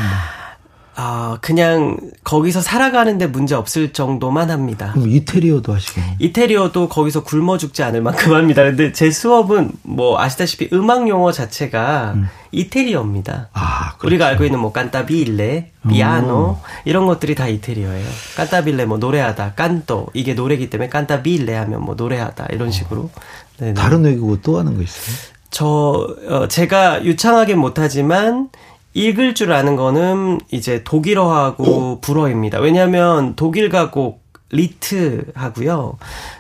아, 1.00 1.38
그냥 1.42 2.00
거기서 2.24 2.60
살아가는데 2.60 3.28
문제 3.28 3.54
없을 3.54 3.94
정도만 3.94 4.50
합니다. 4.50 4.94
그럼 4.94 5.10
이태리어도 5.10 5.72
하시겠네요. 5.76 6.16
이태리어도 6.18 6.90
거기서 6.90 7.24
굶어 7.24 7.60
죽지 7.60 7.84
않을 7.84 8.02
만큼 8.02 8.34
합니다. 8.34 8.64
근데 8.64 8.92
제 8.92 9.12
수업은 9.12 9.74
뭐 9.84 10.20
아시다시피 10.20 10.70
음악 10.74 11.08
용어 11.08 11.32
자체가 11.32 12.14
음. 12.16 12.28
이태리어입니다. 12.52 13.50
아, 13.54 13.92
그렇죠. 13.98 14.08
우리가 14.08 14.26
알고 14.26 14.46
있는 14.46 14.60
뭐 14.60 14.72
깐타빌레, 14.72 15.72
피아노 15.88 16.58
이런 16.84 17.06
것들이 17.06 17.36
다 17.36 17.48
이태리어예요. 17.48 18.08
깐타빌레 18.36 18.86
뭐 18.86 18.98
노래하다, 18.98 19.54
깐또 19.54 20.08
이게 20.16 20.34
노래기 20.34 20.72
때문에 20.72 20.90
깐타빌레 20.90 21.54
하면 21.54 21.84
뭐 21.84 21.94
노래하다 21.94 22.48
이런 22.50 22.72
식으로. 22.72 23.12
네네. 23.60 23.76
다른 23.76 24.04
외국어 24.04 24.38
또 24.42 24.58
하는 24.58 24.76
거 24.76 24.82
있어요? 24.82 25.16
저 25.58 26.16
어, 26.30 26.48
제가 26.48 27.04
유창하게 27.04 27.56
못하지만 27.56 28.50
읽을 28.94 29.34
줄 29.34 29.54
아는 29.54 29.76
거는 29.76 30.40
이제 30.52 30.84
독일어하고 30.84 31.64
어? 31.64 32.00
불어입니다. 32.00 32.60
왜냐하면 32.60 33.36
독일 33.36 33.70
가곡 33.70 34.22
리트 34.52 35.26
하고요. 35.34 35.98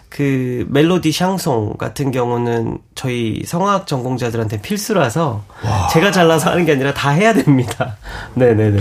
그 0.10 0.68
멜로디 0.70 1.12
샹송 1.12 1.78
같은 1.80 2.12
경우는 2.12 2.78
저희 2.94 3.42
성악 3.44 3.88
전공자들한테 3.88 4.62
필수라서 4.62 5.44
와. 5.66 5.88
제가 5.88 6.12
잘나서 6.12 6.52
하는 6.52 6.66
게 6.66 6.74
아니라 6.74 6.94
다 6.94 7.10
해야 7.10 7.34
됩니다. 7.34 7.98
네네네. 8.36 8.78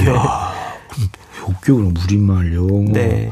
이야, 0.00 0.52
욕격으로 1.48 1.92
우리말, 2.06 2.54
영어, 2.54 2.90
네. 2.90 3.30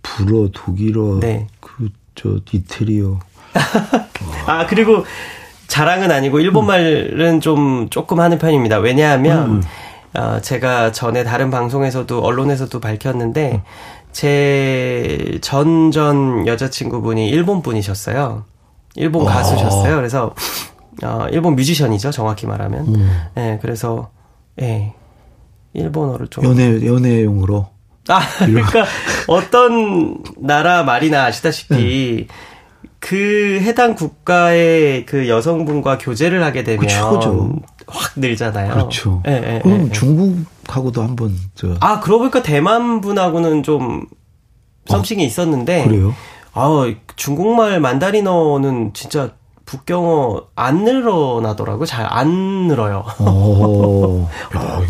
불어, 0.00 0.48
독일어, 0.50 1.20
네. 1.20 1.46
그저 1.60 2.38
이태리어. 2.50 3.20
아 4.46 4.66
그리고 4.66 5.04
자랑은 5.74 6.12
아니고 6.12 6.38
일본말은 6.38 7.40
좀 7.40 7.88
조금 7.90 8.20
하는 8.20 8.38
편입니다. 8.38 8.78
왜냐하면 8.78 9.50
음. 9.50 9.62
어, 10.16 10.40
제가 10.40 10.92
전에 10.92 11.24
다른 11.24 11.50
방송에서도 11.50 12.20
언론에서도 12.20 12.78
밝혔는데 12.78 13.60
제 14.12 15.36
전전 15.40 16.46
여자친구분이 16.46 17.28
일본 17.28 17.60
분이셨어요. 17.60 18.44
일본 18.94 19.24
가수셨어요. 19.24 19.96
그래서 19.96 20.32
어, 21.02 21.26
일본 21.32 21.56
뮤지션이죠. 21.56 22.12
정확히 22.12 22.46
말하면. 22.46 22.94
음. 22.94 23.22
네, 23.34 23.58
그래서 23.60 24.10
예. 24.60 24.66
네, 24.66 24.94
일본어를 25.72 26.28
좀 26.28 26.44
연애 26.44 26.86
연애용으로 26.86 27.66
아, 28.06 28.20
그러니까 28.38 28.84
어떤 29.26 30.22
나라 30.38 30.84
말이나 30.84 31.24
아시다시피 31.24 32.26
네. 32.28 32.34
그 33.06 33.58
해당 33.60 33.94
국가의 33.94 35.04
그 35.04 35.28
여성분과 35.28 35.98
교제를 35.98 36.42
하게 36.42 36.64
되면 36.64 36.86
그렇죠. 36.86 37.54
확 37.86 38.12
늘잖아요. 38.16 38.72
그렇죠. 38.72 39.22
예, 39.28 39.32
예, 39.56 39.60
그럼 39.62 39.88
예, 39.88 39.92
중국하고도 39.92 41.02
한번 41.02 41.36
저. 41.54 41.74
아 41.80 42.00
그러고 42.00 42.20
보니까 42.20 42.42
대만 42.42 43.02
분하고는 43.02 43.62
좀 43.62 44.06
썸씽이 44.86 45.20
어, 45.20 45.26
있었는데. 45.26 45.84
그래요? 45.84 46.14
아 46.54 46.90
중국말 47.16 47.78
만다리너는 47.78 48.94
진짜 48.94 49.32
북경어 49.66 50.44
안 50.54 50.84
늘어나더라고. 50.84 51.84
잘 51.84 52.06
안 52.10 52.68
늘어요. 52.68 53.04
오, 53.20 54.26
야, 54.56 54.80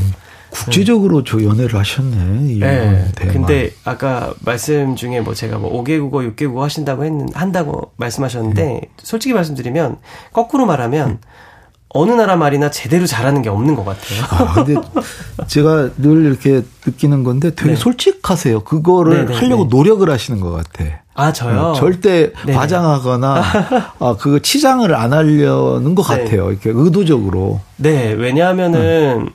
국제적으로 0.54 1.24
저 1.24 1.42
연애를 1.42 1.78
하셨네. 1.78 2.58
네. 2.58 3.12
근데 3.28 3.70
아까 3.84 4.32
말씀 4.40 4.94
중에 4.94 5.20
뭐 5.20 5.34
제가 5.34 5.58
뭐 5.58 5.82
5개 5.82 5.98
국어, 5.98 6.18
6개 6.18 6.46
국어 6.46 6.62
하신다고 6.62 7.04
했는 7.04 7.28
한다고 7.34 7.92
말씀하셨는데 7.96 8.72
음. 8.74 8.80
솔직히 8.98 9.34
말씀드리면 9.34 9.98
거꾸로 10.32 10.64
말하면 10.64 11.08
음. 11.10 11.18
어느 11.96 12.10
나라 12.10 12.34
말이나 12.34 12.70
제대로 12.70 13.06
잘하는 13.06 13.42
게 13.42 13.48
없는 13.48 13.76
것 13.76 13.84
같아요. 13.84 14.22
아, 14.30 14.64
근데 14.64 14.74
제가 15.46 15.90
늘 15.96 16.24
이렇게 16.24 16.62
느끼는 16.84 17.22
건데 17.22 17.54
되게 17.54 17.70
네. 17.70 17.76
솔직하세요. 17.76 18.64
그거를 18.64 19.18
네네, 19.18 19.26
네, 19.26 19.34
하려고 19.34 19.68
네. 19.68 19.76
노력을 19.76 20.10
하시는 20.10 20.40
것 20.40 20.50
같아. 20.50 20.84
아, 21.14 21.32
저요? 21.32 21.60
어, 21.60 21.72
절대 21.74 22.32
네. 22.44 22.52
과장하거나, 22.52 23.42
아, 24.00 24.16
그거 24.18 24.40
치장을 24.40 24.92
안 24.92 25.12
하려는 25.12 25.94
것 25.94 26.08
네. 26.08 26.24
같아요. 26.24 26.50
이렇게 26.50 26.70
의도적으로. 26.74 27.60
네, 27.76 28.12
왜냐하면은, 28.12 29.20
음. 29.20 29.28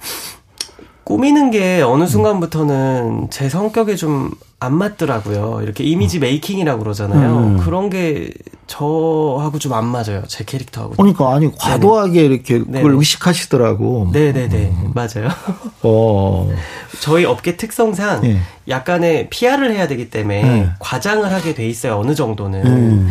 꾸미는 1.10 1.50
게 1.50 1.82
어느 1.82 2.06
순간부터는 2.06 3.30
제 3.32 3.50
성격에 3.50 3.96
좀 3.96 4.32
안 4.62 4.74
맞더라고요. 4.76 5.62
이렇게 5.64 5.86
이미지 5.86 6.20
음. 6.20 6.22
메이킹이라고 6.22 6.84
그러잖아요. 6.84 7.38
음. 7.38 7.58
그런 7.60 7.90
게 7.90 8.30
저하고 8.68 9.58
좀 9.58 9.70
안 9.74 9.86
맞아요. 9.86 10.24
제 10.28 10.44
캐릭터하고. 10.44 10.96
그러니까 10.96 11.34
아니 11.34 11.50
과도하게 11.56 12.12
네네. 12.24 12.26
이렇게 12.26 12.60
그걸 12.60 12.74
네네. 12.74 12.98
의식하시더라고. 12.98 14.10
네네네 14.12 14.56
음. 14.58 14.92
맞아요. 14.94 15.30
어. 15.84 16.52
저희 17.00 17.24
업계 17.24 17.56
특성상 17.56 18.22
네. 18.22 18.40
약간의 18.68 19.30
PR을 19.30 19.72
해야 19.72 19.88
되기 19.88 20.10
때문에 20.10 20.42
네. 20.44 20.70
과장을 20.80 21.32
하게 21.32 21.54
돼 21.54 21.66
있어요. 21.68 21.98
어느 21.98 22.14
정도는. 22.14 22.66
음. 22.66 23.10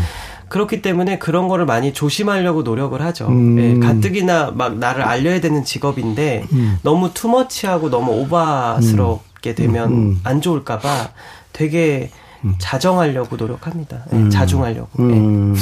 그렇기 0.48 0.82
때문에 0.82 1.18
그런 1.18 1.48
거를 1.48 1.66
많이 1.66 1.92
조심하려고 1.92 2.62
노력을 2.62 3.00
하죠. 3.00 3.28
음. 3.28 3.58
예, 3.58 3.86
가뜩이나 3.86 4.52
막 4.54 4.78
나를 4.78 5.02
알려야 5.02 5.40
되는 5.40 5.64
직업인데 5.64 6.44
음. 6.52 6.78
너무 6.82 7.12
투머치하고 7.12 7.90
너무 7.90 8.12
오바스럽게 8.12 9.54
되면 9.54 9.90
음. 9.90 9.96
음. 9.96 10.20
안 10.24 10.40
좋을까봐 10.40 11.10
되게 11.52 12.10
음. 12.44 12.54
자정하려고 12.58 13.36
노력합니다. 13.36 14.04
예, 14.12 14.28
자중하려고. 14.28 14.88
예. 15.10 15.54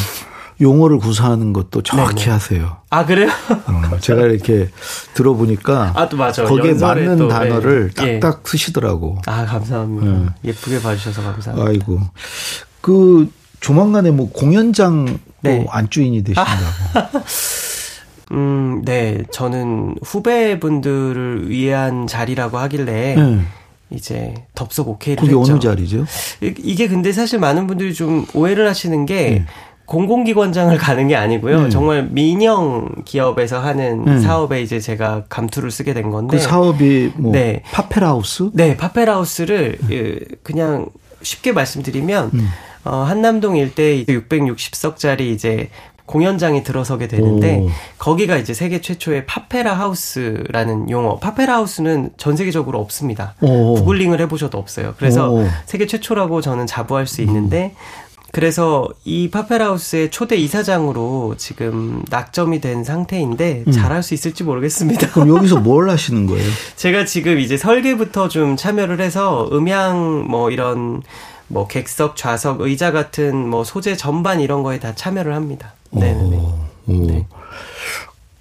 용어를 0.61 0.99
구사하는 0.99 1.53
것도 1.53 1.83
정확히 1.83 2.25
네네. 2.25 2.31
하세요. 2.31 2.77
아 2.89 3.05
그래요? 3.05 3.29
어, 3.29 3.99
제가 4.01 4.23
이렇게 4.23 4.71
들어보니까 5.13 5.93
아또 5.95 6.17
맞아 6.17 6.45
거기에 6.45 6.73
맞는 6.75 7.19
또, 7.19 7.29
단어를 7.29 7.93
예. 8.01 8.21
딱딱 8.21 8.49
쓰시더라고. 8.49 9.19
아 9.27 9.45
감사합니다. 9.45 10.35
예. 10.45 10.53
쁘게 10.53 10.81
봐주셔서 10.81 11.23
감사합니다. 11.23 11.69
아이고 11.69 12.01
그 12.81 13.31
조만간에 13.61 14.11
뭐 14.11 14.31
공연장 14.31 15.19
네. 15.41 15.67
안주인이 15.69 16.25
되신다고. 16.25 16.51
음, 18.33 18.83
네. 18.85 19.23
저는 19.31 19.97
후배분들을 20.03 21.49
위한 21.49 22.07
자리라고 22.07 22.59
하길래 22.59 23.15
네. 23.15 23.41
이제 23.91 24.35
덥석 24.55 24.89
오케이를 24.89 25.21
그게 25.23 25.39
했죠. 25.39 25.53
어느 25.53 25.61
자리죠? 25.61 26.05
이게 26.41 26.89
근데 26.89 27.13
사실 27.13 27.39
많은 27.39 27.67
분들이 27.67 27.95
좀 27.95 28.27
오해를 28.35 28.69
하시는 28.69 29.07
게 29.07 29.15
네. 29.31 29.47
공공기관장을 29.87 30.77
가는 30.79 31.07
게 31.07 31.15
아니고요. 31.15 31.65
네. 31.65 31.69
정말 31.71 32.09
민영 32.11 32.89
기업에서 33.05 33.61
하는 33.61 34.05
네. 34.05 34.19
사업에 34.19 34.61
이제 34.61 34.81
제가 34.81 35.25
감투를 35.29 35.71
쓰게 35.71 35.95
된 35.95 36.11
건데. 36.11 36.37
그 36.37 36.43
사업이 36.43 37.13
뭐 37.15 37.31
네. 37.33 37.63
파페라우스? 37.71 38.51
네, 38.53 38.77
파페라우스를 38.77 39.79
네. 39.89 40.19
그냥 40.43 40.87
쉽게 41.23 41.53
말씀드리면 41.53 42.31
음. 42.35 42.49
어, 42.87 43.03
한남동 43.03 43.57
일대에 43.57 44.05
660석짜리 44.05 45.21
이제 45.23 45.69
공연장이 46.07 46.63
들어서게 46.63 47.09
되는데 47.09 47.59
오. 47.59 47.69
거기가 47.99 48.37
이제 48.37 48.55
세계 48.55 48.81
최초의 48.81 49.27
파페라 49.27 49.75
하우스라는 49.75 50.89
용어. 50.89 51.19
파페라 51.19 51.55
하우스는 51.57 52.11
전 52.17 52.37
세계적으로 52.37 52.79
없습니다. 52.81 53.35
오. 53.41 53.75
구글링을 53.75 54.21
해보셔도 54.21 54.57
없어요. 54.57 54.95
그래서 54.99 55.31
오. 55.31 55.45
세계 55.67 55.87
최초라고 55.87 56.41
저는 56.41 56.67
자부할 56.67 57.09
수 57.09 57.23
있는데 57.23 57.75
그래서 58.33 58.87
이 59.05 59.31
파페라우스의 59.31 60.11
초대 60.11 60.37
이사장으로 60.37 61.37
지금 61.39 62.03
낙점이 62.11 62.61
된 62.61 62.85
상태인데 62.85 63.65
음. 63.67 63.73
잘할 63.73 64.03
수 64.03 64.13
있을지 64.15 64.45
모르겠습니다. 64.45 65.11
그럼 65.13 65.29
여기서 65.35 65.61
뭘 65.61 65.89
하시는 65.89 66.27
거예요? 66.27 66.45
제가 66.77 67.07
지금 67.07 67.39
이제 67.39 67.57
설계부터 67.57 68.29
좀 68.29 68.57
참여를 68.57 69.01
해서 69.01 69.49
음향 69.53 70.27
뭐 70.29 70.51
이런 70.51 71.03
뭐 71.49 71.67
객석, 71.67 72.17
좌석, 72.17 72.61
의자 72.61 72.93
같은 72.93 73.49
뭐 73.49 73.65
소재 73.65 73.97
전반 73.97 74.41
이런 74.41 74.63
거에 74.63 74.81
다 74.81 74.95
참여를 74.95 75.35
합니다. 75.35 75.75
네. 75.91 76.13
네. 76.87 77.27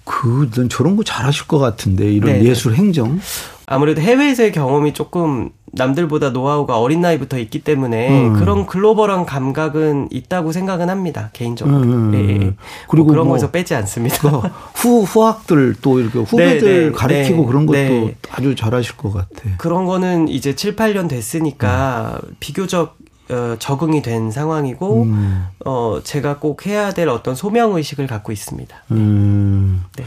그, 0.04 0.50
넌 0.54 0.68
저런 0.68 0.96
거 0.96 1.02
잘하실 1.02 1.46
것 1.48 1.58
같은데, 1.58 2.10
이런 2.10 2.32
네네. 2.32 2.44
예술 2.44 2.74
행정? 2.74 3.18
아무래도 3.66 4.00
해외에서의 4.00 4.52
경험이 4.52 4.94
조금 4.94 5.50
남들보다 5.76 6.30
노하우가 6.30 6.78
어린 6.78 7.00
나이부터 7.00 7.38
있기 7.38 7.60
때문에 7.60 8.28
음. 8.28 8.32
그런 8.34 8.66
글로벌한 8.66 9.26
감각은 9.26 10.08
있다고 10.10 10.52
생각은 10.52 10.90
합니다 10.90 11.30
개인적으로. 11.32 11.76
음. 11.76 12.14
예, 12.14 12.18
예. 12.18 12.54
그리고 12.88 13.06
뭐 13.06 13.12
그런 13.12 13.26
뭐 13.26 13.34
거에서 13.34 13.50
빼지 13.50 13.74
않습니다. 13.74 14.18
그 14.18 14.28
후 14.76 15.02
후학들 15.02 15.76
또 15.82 16.00
이렇게 16.00 16.18
후배들 16.18 16.60
네, 16.60 16.86
네, 16.86 16.92
가르치고 16.92 17.42
네, 17.42 17.46
그런 17.46 17.66
것도 17.66 17.78
네. 17.78 18.14
아주 18.30 18.54
잘하실 18.54 18.96
것 18.96 19.12
같아. 19.12 19.42
그런 19.58 19.84
거는 19.86 20.28
이제 20.28 20.54
7, 20.54 20.76
8년 20.76 21.08
됐으니까 21.08 22.20
음. 22.22 22.36
비교적 22.40 22.96
어, 23.28 23.56
적응이 23.58 24.02
된 24.02 24.30
상황이고 24.30 25.02
음. 25.02 25.46
어 25.64 26.00
제가 26.04 26.38
꼭 26.38 26.66
해야 26.66 26.92
될 26.92 27.08
어떤 27.08 27.34
소명 27.34 27.74
의식을 27.74 28.06
갖고 28.06 28.32
있습니다. 28.32 28.76
음. 28.92 29.84
네. 29.96 30.04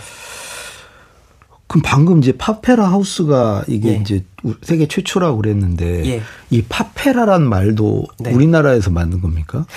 그럼 1.69 1.83
방금 1.85 2.17
이제 2.17 2.31
파페라 2.35 2.91
하우스가 2.91 3.63
이게 3.67 3.89
예. 3.89 3.93
이제 3.97 4.25
세계 4.63 4.88
최초라고 4.88 5.38
그랬는데 5.38 6.03
예. 6.07 6.21
이 6.49 6.63
파페라란 6.63 7.43
말도 7.43 8.05
네. 8.17 8.33
우리나라에서 8.33 8.89
만든 8.89 9.21
겁니까? 9.21 9.67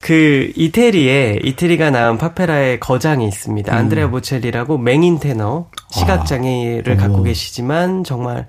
그 0.00 0.52
이태리에 0.56 1.38
이태리가 1.44 1.92
낳은 1.92 2.18
팝페라의 2.18 2.80
거장이 2.80 3.28
있습니다. 3.28 3.72
음. 3.72 3.78
안드레아 3.78 4.10
보첼리라고 4.10 4.76
맹인 4.78 5.20
테너 5.20 5.70
시각 5.92 6.26
장애를 6.26 6.94
아. 6.94 6.96
갖고 6.96 7.22
계시지만 7.22 8.02
정말 8.02 8.48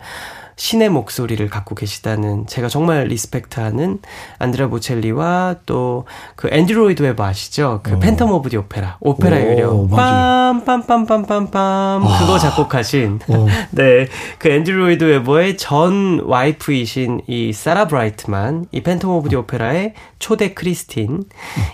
신의 0.57 0.89
목소리를 0.89 1.47
갖고 1.49 1.75
계시다는 1.75 2.45
제가 2.47 2.67
정말 2.67 3.05
respect하는 3.05 3.99
안드레아 4.39 4.67
보첼리와 4.67 5.55
또 5.65 6.05
그 6.35 6.49
앤드류 6.51 6.81
로이드 6.81 7.01
웨버 7.03 7.23
아시죠? 7.23 7.79
그 7.83 7.93
어. 7.93 7.99
Phantom 7.99 8.31
of 8.31 8.49
the 8.49 8.57
Opera 8.57 8.97
오페라 8.99 9.39
유령 9.39 9.89
빰빰빰빰빰빰빰 9.89 11.49
아. 11.55 12.17
그거 12.19 12.37
작곡하신 12.39 13.19
어. 13.29 13.47
네그 13.71 14.47
앤드류 14.49 14.82
로이드 14.82 15.03
웨버의 15.03 15.57
전 15.57 16.21
와이프이신 16.23 17.21
이 17.27 17.53
사라 17.53 17.87
브라이트만 17.87 18.65
이 18.71 18.81
Phantom 18.81 19.05
of 19.05 19.29
the 19.29 19.35
Opera의 19.35 19.93
초대 20.19 20.53
크리스틴 20.53 21.25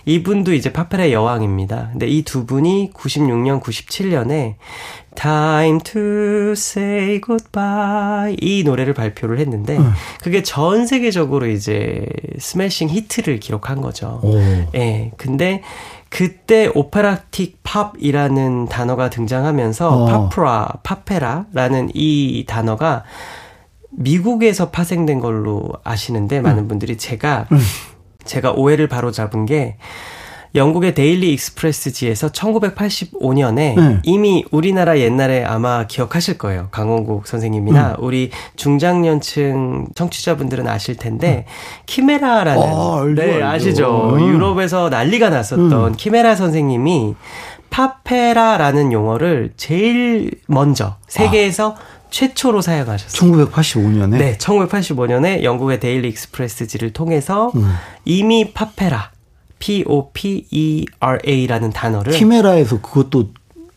이분도 0.06 0.54
이제 0.54 0.72
팝페라의 0.74 1.14
여왕입니다. 1.14 1.90
근데 1.94 2.08
이 2.08 2.24
두 2.24 2.46
분이 2.46 2.92
96년 2.94 3.62
97년에 3.62 4.56
Time 5.16 5.80
to 5.84 6.52
say 6.52 7.22
goodbye 7.22 8.36
이 8.42 8.64
노래를 8.64 8.94
발표를 8.94 9.40
했는데 9.40 9.78
음. 9.78 9.94
그게 10.22 10.44
전 10.44 10.88
세계적으로 10.88 11.48
이제 11.48 12.06
smashing 12.40 12.90
hit를 12.90 13.40
기록한 13.40 13.82
거죠. 13.82 14.20
오. 14.24 14.38
예. 14.76 15.12
근데 15.18 15.62
그때 16.10 16.70
operatic 16.74 17.64
pop이라는 17.64 18.68
단어가 18.68 19.10
등장하면서 19.10 19.90
어. 19.90 20.06
팝페라, 20.06 20.74
팝페라라는 20.84 21.90
이 21.96 22.46
단어가 22.48 23.04
미국에서 23.90 24.70
파생된 24.70 25.20
걸로 25.20 25.72
아시는데 25.84 26.42
많은 26.42 26.64
음. 26.64 26.68
분들이 26.68 26.98
제가 26.98 27.48
음. 27.52 27.60
제가 28.26 28.52
오해를 28.52 28.88
바로 28.88 29.12
잡은 29.12 29.46
게 29.46 29.78
영국의 30.56 30.94
Daily 30.94 31.34
Express지에서 31.34 32.30
1985년에 32.30 33.56
네. 33.56 34.00
이미 34.04 34.46
우리나라 34.52 35.00
옛날에 35.00 35.44
아마 35.44 35.88
기억하실 35.88 36.38
거예요. 36.38 36.68
강원국 36.72 37.26
선생님이나 37.26 37.96
음. 37.98 38.04
우리 38.04 38.30
중장년층 38.56 39.88
청취자분들은 39.96 40.68
아실 40.68 40.96
텐데 40.96 41.46
음. 41.48 41.84
키메라라는 41.88 42.64
아, 42.64 43.06
네. 43.16 43.42
아시죠? 43.42 44.14
음. 44.14 44.28
유럽에서 44.28 44.90
난리가 44.90 45.30
났었던 45.30 45.74
음. 45.74 45.96
키메라 45.96 46.36
선생님이 46.36 47.16
팝페라라는 47.72 48.92
용어를 48.92 49.54
제일 49.58 50.32
먼저 50.48 50.98
세계에서 51.08 51.72
아. 51.72 51.94
최초로 52.12 52.62
사용하셨어요. 52.62 53.32
1985년에? 53.32 54.18
네, 54.18 54.38
1985년에 54.38 55.42
영국의 55.42 55.80
Daily 55.80 56.10
Express지를 56.10 56.94
통해서 56.94 57.52
음. 57.56 57.74
이미 58.06 58.54
팝페라 58.54 59.13
P-O-P-E-R-A라는 60.54 61.70
단어를 61.72 62.12
키메라에서 62.14 62.82
그것도 62.82 63.30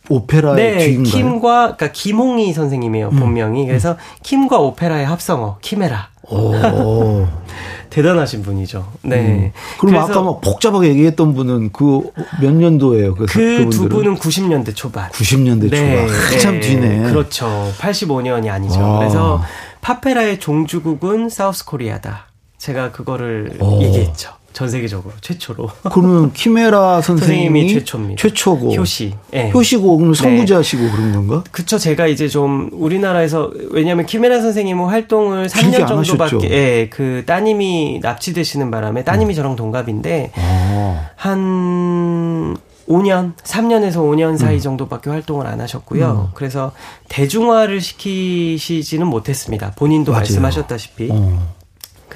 오페라의 0.09 0.55
네, 0.55 0.77
뒤인가요? 0.85 1.11
킴과 1.13 1.61
그러니까 1.75 1.91
김홍희 1.91 2.53
선생님이에요 2.53 3.09
음. 3.09 3.19
본명이 3.19 3.65
그래서 3.67 3.91
음. 3.91 3.97
킴과 4.23 4.59
오페라의 4.59 5.05
합성어 5.05 5.59
키메라. 5.61 6.09
오. 6.29 7.25
대단하신 7.89 8.43
분이죠. 8.43 8.85
네. 9.03 9.15
음. 9.17 9.51
그럼 9.79 9.95
아까 9.95 10.21
막 10.21 10.41
복잡하게 10.41 10.89
얘기했던 10.89 11.33
분은 11.33 11.71
그 11.71 12.01
몇 12.41 12.51
년도예요? 12.53 13.15
그 13.15 13.25
두 13.25 13.87
분은 13.89 14.15
90년대 14.15 14.75
초반. 14.75 15.09
90년대 15.11 15.69
네, 15.71 16.05
초반. 16.05 16.09
한참 16.31 16.53
네. 16.55 16.59
뒤네. 16.59 17.09
그렇죠. 17.09 17.71
85년이 17.79 18.49
아니죠. 18.49 18.79
아. 18.81 18.99
그래서 18.99 19.41
파페라의 19.81 20.39
종주국은 20.39 21.29
사우스 21.29 21.63
코리아다. 21.65 22.27
제가 22.57 22.91
그거를 22.91 23.57
오. 23.61 23.81
얘기했죠. 23.81 24.31
전 24.57 24.67
세계적으로 24.69 25.13
최초로. 25.21 25.69
그러면 25.91 26.33
키메라 26.33 26.99
선생님이, 27.01 27.75
최초입니다. 27.75 28.19
최초고. 28.19 28.73
효시. 28.73 29.13
네. 29.29 29.51
효시고 29.51 29.97
그럼 29.97 30.15
선구자시고 30.15 30.81
네. 30.81 30.91
그런 30.91 31.11
건가? 31.11 31.43
그쵸. 31.51 31.77
제가 31.77 32.07
이제 32.07 32.27
좀 32.27 32.71
우리나라에서 32.73 33.51
왜냐하면 33.69 34.07
키메라 34.07 34.41
선생님은 34.41 34.85
활동을 34.85 35.45
3년 35.45 35.87
정도밖에. 35.87 36.49
예. 36.49 36.89
그 36.89 37.21
따님이 37.27 37.99
납치되시는 38.01 38.71
바람에 38.71 39.03
따님이 39.03 39.33
음. 39.33 39.35
저랑 39.35 39.55
동갑인데 39.55 40.31
아. 40.35 41.09
한 41.15 42.57
5년, 42.87 43.35
3년에서 43.35 43.97
5년 43.97 44.39
사이 44.39 44.55
음. 44.55 44.59
정도밖에 44.59 45.11
활동을 45.11 45.45
안 45.45 45.61
하셨고요. 45.61 46.29
음. 46.29 46.31
그래서 46.33 46.71
대중화를 47.09 47.79
시키시지는 47.79 49.05
못했습니다. 49.05 49.73
본인도 49.75 50.13
맞아요. 50.13 50.21
말씀하셨다시피. 50.21 51.09
어. 51.11 51.56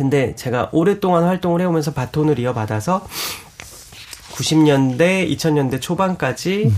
근데 0.01 0.35
제가 0.35 0.69
오랫동안 0.71 1.25
활동을 1.25 1.61
해오면서 1.61 1.93
바톤을 1.93 2.39
이어받아서 2.39 3.05
90년대, 4.33 5.29
2000년대 5.29 5.79
초반까지 5.79 6.65
음. 6.65 6.77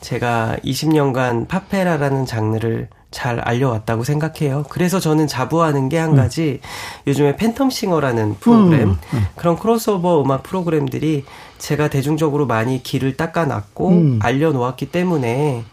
제가 0.00 0.56
20년간 0.64 1.48
파페라라는 1.48 2.26
장르를 2.26 2.88
잘 3.10 3.40
알려왔다고 3.40 4.04
생각해요. 4.04 4.64
그래서 4.68 5.00
저는 5.00 5.26
자부하는 5.26 5.88
게한 5.88 6.10
음. 6.10 6.16
가지 6.16 6.60
음. 6.62 7.08
요즘에 7.08 7.34
팬텀싱어라는 7.36 8.38
프로그램 8.38 8.90
음. 8.90 8.98
음. 9.14 9.26
그런 9.34 9.58
크로스오버 9.58 10.22
음악 10.22 10.44
프로그램들이 10.44 11.24
제가 11.58 11.88
대중적으로 11.88 12.46
많이 12.46 12.84
길을 12.84 13.16
닦아놨고 13.16 13.88
음. 13.88 14.18
알려놓았기 14.22 14.92
때문에 14.92 15.64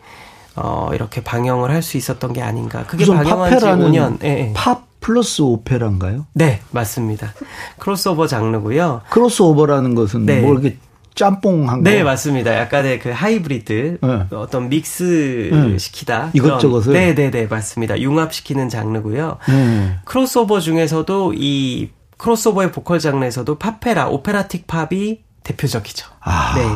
어 0.55 0.89
이렇게 0.93 1.23
방영을 1.23 1.69
할 1.69 1.83
수 1.83 1.97
있었던 1.97 2.33
게 2.33 2.41
아닌가. 2.41 2.85
그게 2.87 3.05
방영한 3.05 3.59
지 3.59 3.65
5년. 3.65 4.23
예, 4.23 4.29
예. 4.29 4.53
팝 4.55 4.86
플러스 4.99 5.41
오페라인가요? 5.41 6.25
네, 6.33 6.61
맞습니다. 6.71 7.33
크로스오버 7.79 8.27
장르고요. 8.27 9.01
크로스오버라는 9.09 9.95
것은 9.95 10.25
네. 10.25 10.41
뭐 10.41 10.53
이렇게 10.53 10.77
짬뽕한 11.15 11.83
거. 11.83 11.89
네, 11.89 12.03
맞습니다. 12.03 12.55
약간의 12.55 12.99
그 12.99 13.09
하이브리드 13.09 13.97
네. 14.01 14.35
어떤 14.35 14.69
믹스 14.69 15.49
네. 15.51 15.77
시키다. 15.77 16.31
이것저것을. 16.33 16.93
네, 16.93 17.15
네, 17.15 17.31
네, 17.31 17.47
맞습니다. 17.47 17.99
융합시키는 17.99 18.69
장르고요. 18.69 19.37
네. 19.49 19.95
크로스오버 20.05 20.59
중에서도 20.59 21.33
이 21.35 21.89
크로스오버의 22.17 22.71
보컬 22.71 22.99
장르에서도 22.99 23.57
팝페라, 23.57 24.09
operatic 24.09 24.67
pop이 24.67 25.19
대표적이죠. 25.43 26.07
아. 26.21 26.53
네. 26.55 26.67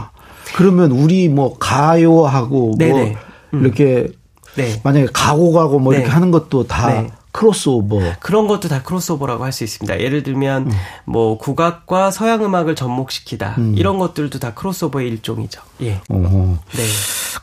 그러면 0.56 0.92
우리 0.92 1.30
뭐 1.30 1.58
가요하고 1.58 2.76
네네. 2.78 2.92
뭐 2.92 3.02
네. 3.02 3.18
음. 3.54 3.64
이렇게 3.64 4.08
네. 4.56 4.82
만약에 4.84 5.08
가고 5.14 5.52
가고 5.52 5.80
뭐 5.80 5.94
이렇게 5.94 6.08
네. 6.08 6.14
하는 6.14 6.32
것도 6.32 6.68
다 6.68 6.90
네. 6.90 7.12
크로스오버. 7.32 8.00
그런 8.20 8.48
것도 8.48 8.68
다 8.68 8.84
크로스오버라고 8.84 9.44
할 9.46 9.52
수 9.52 9.64
있습니다. 9.64 10.00
예를 10.00 10.24
들면 10.24 10.68
음. 10.68 10.72
뭐 11.06 11.38
국악과 11.38 12.12
서양 12.12 12.44
음악을 12.44 12.76
접목시키다 12.76 13.56
음. 13.58 13.76
이런 13.78 14.00
것들도 14.00 14.40
다 14.40 14.54
크로스오버의 14.54 15.08
일종이죠. 15.10 15.62
예. 15.82 16.02
어허. 16.10 16.58
네. 16.74 16.84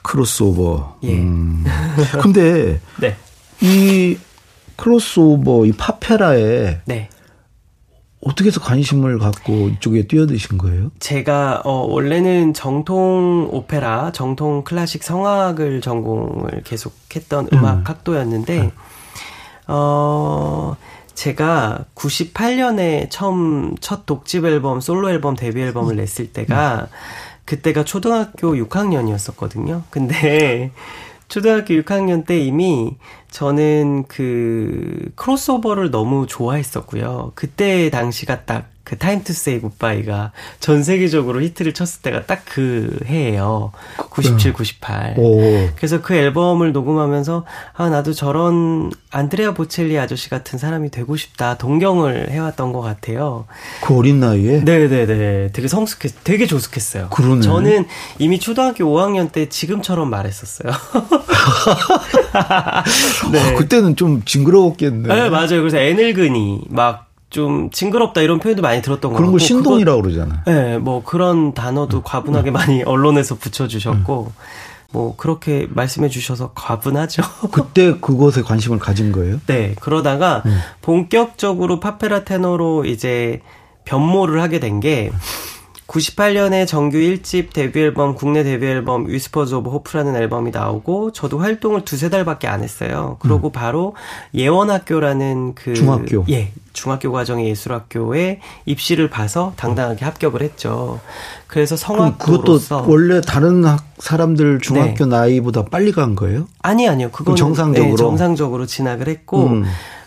크로스오버. 0.03 0.99
예. 1.05 1.15
음. 1.19 1.65
근데 2.23 2.81
네. 3.01 3.17
이 3.61 4.17
크로스오버 4.77 5.67
이 5.67 5.73
파페라에 5.73 6.81
네. 6.87 7.09
어떻게 8.21 8.49
해서 8.49 8.61
관심을 8.61 9.19
갖고 9.19 9.69
이쪽에 9.69 10.07
뛰어드신 10.09 10.59
거예요? 10.59 10.91
제가 10.99 11.63
어 11.65 11.87
원래는 11.89 12.53
정통 12.53 13.49
오페라, 13.53 14.11
정통 14.13 14.65
클래식 14.65 15.05
성악을 15.05 15.81
전공을 15.81 16.63
계속했던 16.65 17.49
음. 17.53 17.65
악 17.65 17.89
학도였는데 17.89 18.61
음. 18.61 18.71
어, 19.69 20.77
제가 21.15 21.85
98년에 21.95 23.09
처음 23.11 23.77
첫 23.81 24.07
독집 24.07 24.45
앨범, 24.45 24.81
솔로 24.81 25.11
앨범, 25.11 25.37
데뷔 25.37 25.63
앨범을 25.63 25.97
냈을 25.97 26.33
때가 26.33 26.89
그때가 27.45 27.85
초등학교 27.85 28.55
6학년이었었거든요. 28.55 29.83
근데 29.91 30.71
초등학교 31.29 31.75
6학년 31.75 32.27
때 32.27 32.39
이미 32.39 32.97
저는 33.31 34.05
그 34.09 35.11
크로스오버를 35.17 35.91
너무 35.91 36.27
좋아했었고요. 36.27 37.33
그때 37.35 37.91
당시가 37.91 38.45
딱 38.45 38.71
그 38.89 38.97
Time 38.99 39.23
to 39.23 39.33
say 39.33 39.61
goodbye가 39.61 40.33
전 40.61 40.83
세계적으로 40.83 41.41
히트를 41.43 41.75
쳤을 41.75 42.03
때가 42.03 42.27
딱 42.27 42.39
그 42.49 42.99
해예요. 43.07 43.73
97, 44.11 44.53
98. 44.53 45.15
오. 45.19 45.69
그래서 45.77 46.01
그 46.01 46.15
앨범을 46.15 46.73
녹음하면서 46.73 47.45
아 47.75 47.89
나도 47.89 48.13
저런 48.15 48.91
안드레아 49.11 49.55
보첼리 49.55 49.99
아저씨 49.99 50.31
같은 50.31 50.59
사람이 50.59 50.91
되고 50.91 51.17
싶다. 51.17 51.57
동경을 51.59 52.31
해왔던 52.31 52.73
것 52.73 52.81
같아요. 52.81 53.47
그 53.83 53.97
어린 53.97 54.21
나이에? 54.21 54.63
네네네. 54.65 55.51
되게 55.53 55.69
성숙했, 55.69 56.25
되게 56.25 56.47
조숙했어요. 56.47 57.09
그러네. 57.11 57.43
저는 57.43 57.87
이미 58.19 58.41
초등학교 58.41 58.85
5학년 58.85 59.31
때 59.31 59.49
지금처럼 59.49 60.11
말했었어요. 60.11 60.73
네. 63.33 63.41
아, 63.41 63.55
그때는 63.55 63.97
좀 63.97 64.23
징그러웠겠네. 64.25 65.09
네, 65.15 65.31
맞아요. 65.31 65.61
그래서 65.61 65.79
애늙은이 65.79 66.65
막 66.69 67.08
좀 67.31 67.71
징그럽다 67.71 68.23
이런 68.23 68.39
표현도 68.39 68.63
많이 68.63 68.81
들었던 68.81 69.11
거 69.11 69.17
같고 69.17 69.19
그런 69.19 69.31
걸 69.33 69.41
신동이라고 69.41 70.03
그러잖아. 70.03 70.43
네, 70.47 70.79
뭐 70.79 71.03
그런 71.05 71.53
단어도 71.55 71.99
음. 71.99 72.03
과분하게 72.05 72.51
음. 72.51 72.53
많이 72.53 72.83
언론에서 72.85 73.35
붙여주셨고 73.37 74.33
음. 74.37 74.43
뭐 74.91 75.15
그렇게 75.17 75.67
말씀해 75.71 76.09
주셔서 76.09 76.53
과분하죠. 76.55 77.23
그때 77.53 77.99
그것에 78.01 78.43
관심을 78.43 78.79
가진 78.79 79.13
거예요? 79.13 79.41
네, 79.47 79.75
그러다가 79.81 80.43
음. 80.47 80.59
본격적으로 80.81 81.81
파페라 81.81 82.25
테너로 82.25 82.87
이제 82.87 83.43
변모를 83.85 84.41
하게 84.43 84.61
된 84.61 84.81
게 84.81 85.11
98년에 85.89 86.67
정규 86.67 86.99
1집 86.99 87.55
데뷔 87.55 87.81
앨범, 87.81 88.15
국내 88.15 88.45
데뷔 88.45 88.67
앨범 88.67 89.09
Whispers 89.09 89.55
of 89.55 89.71
Hope라는 89.71 90.17
앨범이 90.17 90.51
나오고 90.51 91.13
저도 91.13 91.39
활동을 91.39 91.85
두세 91.85 92.11
달밖에 92.11 92.47
안 92.47 92.63
했어요. 92.63 93.17
그러고 93.21 93.49
음. 93.49 93.53
바로 93.53 93.95
예원학교라는 94.35 95.55
그 95.55 95.73
중학교 95.73 96.27
예, 96.29 96.53
중학교 96.75 97.11
과정의 97.11 97.49
예술학교에 97.49 98.41
입시를 98.67 99.09
봐서 99.09 99.55
당당하게 99.57 100.05
합격을 100.05 100.43
했죠. 100.43 101.01
그래서 101.47 101.75
성악도로서 101.75 102.83
그것도 102.83 102.93
원래 102.93 103.23
다른 103.23 103.65
사람들 103.97 104.61
중학교 104.61 105.07
네. 105.07 105.17
나이보다 105.17 105.65
빨리 105.65 105.93
간 105.93 106.15
거예요? 106.15 106.47
아니 106.61 106.87
아니요. 106.87 107.09
그건 107.11 107.35
정상적으로 107.35 107.91
네, 107.91 107.97
정상적으로 107.97 108.67
진학을 108.67 109.09
했고 109.09 109.47
음. 109.47 109.65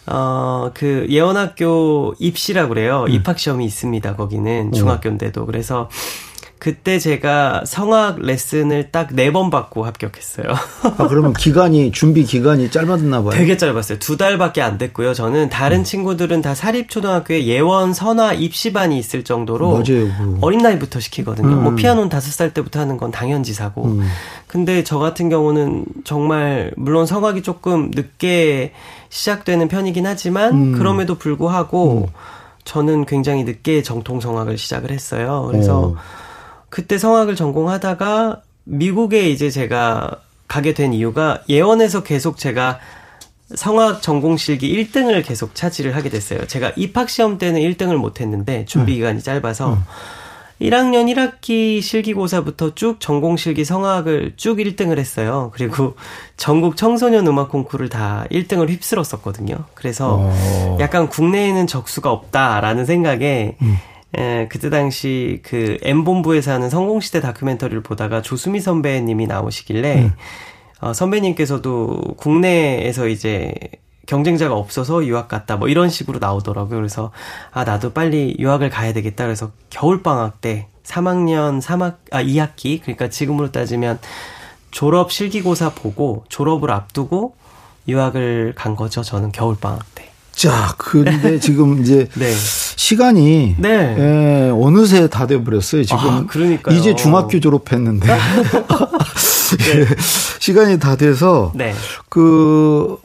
어, 0.07 0.71
그 0.73 1.05
예원학교 1.09 2.15
입시라고 2.19 2.69
그래요. 2.69 3.05
음. 3.07 3.11
입학 3.11 3.39
시험이 3.39 3.65
있습니다. 3.65 4.15
거기는 4.15 4.69
어. 4.73 4.75
중학교인데도. 4.75 5.45
그래서 5.45 5.89
그때 6.61 6.99
제가 6.99 7.63
성악 7.65 8.19
레슨을 8.21 8.91
딱 8.91 9.13
네 9.13 9.31
번 9.31 9.49
받고 9.49 9.83
합격했어요. 9.83 10.45
아, 10.99 11.07
그러면 11.07 11.33
기간이, 11.33 11.91
준비 11.91 12.23
기간이 12.23 12.69
짧았나 12.69 13.23
봐요? 13.23 13.31
되게 13.31 13.57
짧았어요. 13.57 13.97
두 13.97 14.15
달밖에 14.15 14.61
안 14.61 14.77
됐고요. 14.77 15.15
저는 15.15 15.49
다른 15.49 15.79
음. 15.79 15.83
친구들은 15.83 16.43
다 16.43 16.53
사립초등학교에 16.53 17.47
예원, 17.47 17.93
선화, 17.93 18.33
입시반이 18.33 18.99
있을 18.99 19.23
정도로 19.23 19.71
맞아요, 19.71 20.37
어린 20.41 20.59
나이부터 20.59 20.99
시키거든요. 20.99 21.47
뭐 21.47 21.57
음. 21.57 21.63
뭐 21.63 21.75
피아노는 21.75 22.09
다섯 22.09 22.31
살 22.31 22.53
때부터 22.53 22.79
하는 22.79 22.97
건 22.97 23.09
당연지사고. 23.09 23.85
음. 23.85 24.07
근데 24.45 24.83
저 24.83 24.99
같은 24.99 25.29
경우는 25.29 25.85
정말, 26.03 26.71
물론 26.77 27.07
성악이 27.07 27.41
조금 27.41 27.89
늦게 27.91 28.73
시작되는 29.09 29.67
편이긴 29.67 30.05
하지만, 30.05 30.53
음. 30.53 30.71
그럼에도 30.77 31.15
불구하고, 31.15 32.07
음. 32.07 32.13
저는 32.65 33.05
굉장히 33.05 33.45
늦게 33.45 33.81
정통 33.81 34.19
성악을 34.19 34.59
시작을 34.59 34.91
했어요. 34.91 35.47
그래서, 35.49 35.79
오. 35.87 35.95
그때 36.71 36.97
성악을 36.97 37.35
전공하다가 37.35 38.41
미국에 38.63 39.29
이제 39.29 39.51
제가 39.51 40.21
가게 40.47 40.73
된 40.73 40.93
이유가 40.93 41.43
예원에서 41.49 42.01
계속 42.01 42.37
제가 42.37 42.79
성악 43.53 44.01
전공 44.01 44.37
실기 44.37 44.73
1등을 44.73 45.25
계속 45.25 45.53
차지를 45.53 45.95
하게 45.95 46.09
됐어요. 46.09 46.47
제가 46.47 46.71
입학 46.77 47.09
시험 47.09 47.37
때는 47.37 47.59
1등을 47.59 47.97
못 47.97 48.21
했는데 48.21 48.63
준비 48.65 48.95
기간이 48.95 49.21
짧아서 49.21 49.73
음. 49.73 49.83
1학년 50.61 51.13
1학기 51.13 51.81
실기고사부터 51.81 52.75
쭉 52.75 53.01
전공 53.01 53.35
실기 53.35 53.65
성악을 53.65 54.33
쭉 54.37 54.57
1등을 54.57 54.97
했어요. 54.97 55.51
그리고 55.53 55.95
전국 56.37 56.77
청소년 56.77 57.27
음악 57.27 57.49
콩쿠르를 57.49 57.89
다 57.89 58.25
1등을 58.31 58.69
휩쓸었었거든요. 58.69 59.57
그래서 59.73 60.19
어. 60.21 60.77
약간 60.79 61.09
국내에는 61.09 61.67
적수가 61.67 62.09
없다라는 62.09 62.85
생각에 62.85 63.57
음. 63.61 63.77
예, 64.17 64.47
그때 64.51 64.69
당시 64.69 65.39
그 65.43 65.77
M본부에서 65.81 66.51
하는 66.51 66.69
성공시대 66.69 67.21
다큐멘터리를 67.21 67.81
보다가 67.81 68.21
조수미 68.21 68.59
선배님이 68.59 69.27
나오시길래, 69.27 70.01
음. 70.01 70.13
어, 70.81 70.93
선배님께서도 70.93 72.15
국내에서 72.17 73.07
이제 73.07 73.53
경쟁자가 74.07 74.55
없어서 74.55 75.05
유학 75.05 75.29
갔다 75.29 75.55
뭐 75.55 75.69
이런 75.69 75.89
식으로 75.89 76.19
나오더라고요. 76.19 76.75
그래서 76.75 77.11
아 77.51 77.63
나도 77.63 77.93
빨리 77.93 78.35
유학을 78.39 78.69
가야 78.69 78.91
되겠다. 78.91 79.23
그래서 79.23 79.51
겨울 79.69 80.03
방학 80.03 80.41
때 80.41 80.67
3학년 80.83 81.61
3학 81.61 81.97
아 82.11 82.21
2학기 82.21 82.81
그러니까 82.81 83.09
지금으로 83.09 83.51
따지면 83.51 83.99
졸업 84.71 85.11
실기고사 85.11 85.75
보고 85.75 86.25
졸업을 86.27 86.71
앞두고 86.71 87.35
유학을 87.87 88.53
간 88.55 88.75
거죠. 88.75 89.01
저는 89.03 89.31
겨울 89.31 89.55
방학 89.57 89.83
때. 89.95 90.10
자, 90.41 90.73
근데 90.77 91.39
지금 91.39 91.81
이제 91.81 92.07
네. 92.17 92.31
시간이 92.33 93.55
네. 93.59 93.95
예, 93.99 94.49
어느새 94.51 95.07
다 95.07 95.27
돼버렸어요. 95.27 95.83
지금 95.83 95.99
아, 95.99 96.25
그러니까 96.27 96.71
이제 96.71 96.95
중학교 96.95 97.39
졸업했는데 97.39 98.07
네. 99.57 99.85
시간이 100.39 100.79
다 100.79 100.95
돼서 100.95 101.51
네. 101.55 101.73
그. 102.09 102.97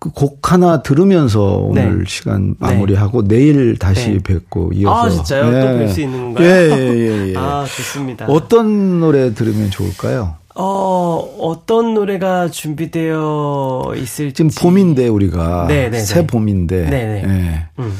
그 0.00 0.08
곡 0.14 0.50
하나 0.50 0.82
들으면서 0.82 1.42
오늘 1.58 1.98
네. 1.98 2.04
시간 2.08 2.54
마무리하고 2.58 3.22
네. 3.28 3.36
내일 3.36 3.76
다시 3.76 4.12
네. 4.12 4.18
뵙고 4.18 4.70
이어서 4.72 5.06
아 5.06 5.10
진짜요? 5.10 5.50
또 5.50 5.50
뵐 5.50 5.88
수 5.90 6.00
있는 6.00 6.32
건가요? 6.32 6.48
예예예. 6.48 6.70
예, 6.72 6.96
예, 7.26 7.28
예. 7.28 7.36
아 7.36 7.66
좋습니다. 7.68 8.24
어떤 8.24 9.00
노래 9.00 9.34
들으면 9.34 9.70
좋을까요? 9.70 10.36
어, 10.54 11.36
어떤 11.38 11.94
노래가 11.94 12.48
준비되어 12.48 13.94
있을지. 13.96 14.34
지금 14.34 14.50
봄인데, 14.50 15.08
우리가. 15.08 15.66
네네. 15.68 15.90
네, 15.90 15.98
새 16.00 16.20
네. 16.20 16.26
봄인데. 16.26 16.90
네네. 16.90 17.26
네. 17.26 17.66
음. 17.78 17.98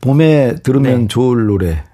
봄에 0.00 0.56
들으면 0.62 1.02
네. 1.02 1.08
좋을 1.08 1.46
노래. 1.46 1.84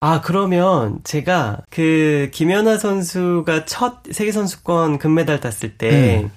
아, 0.00 0.20
그러면 0.20 0.98
제가 1.04 1.62
그 1.70 2.30
김연아 2.32 2.78
선수가 2.78 3.64
첫 3.64 4.02
세계선수권 4.10 4.98
금메달 4.98 5.40
땄을 5.40 5.76
때. 5.78 5.90
네. 5.90 6.30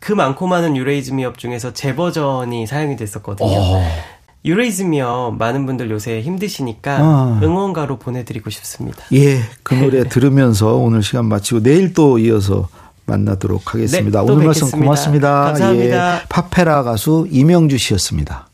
그 0.00 0.12
많고 0.12 0.46
많은 0.46 0.76
유레이즈미업 0.76 1.38
중에서 1.38 1.72
제 1.72 1.96
버전이 1.96 2.66
사용이 2.66 2.96
됐었거든요. 2.96 3.48
어. 3.48 3.82
유레이즘이요. 4.48 5.36
많은 5.38 5.66
분들 5.66 5.90
요새 5.90 6.20
힘드시니까 6.22 6.98
아. 6.98 7.40
응원가로 7.42 7.98
보내드리고 7.98 8.50
싶습니다. 8.50 9.04
예, 9.12 9.40
그 9.62 9.74
노래 9.74 10.02
네. 10.02 10.08
들으면서 10.08 10.76
오늘 10.76 11.02
시간 11.02 11.26
마치고 11.26 11.62
내일 11.62 11.92
또 11.92 12.18
이어서 12.18 12.68
만나도록 13.06 13.74
하겠습니다. 13.74 14.20
네, 14.20 14.24
오늘 14.24 14.44
뵙겠습니다. 14.46 14.66
말씀 14.66 14.80
고맙습니다. 14.80 15.42
감사합니다. 15.44 16.16
예, 16.16 16.22
파페라 16.28 16.82
가수 16.82 17.26
이명주 17.30 17.78
씨였습니다. 17.78 18.47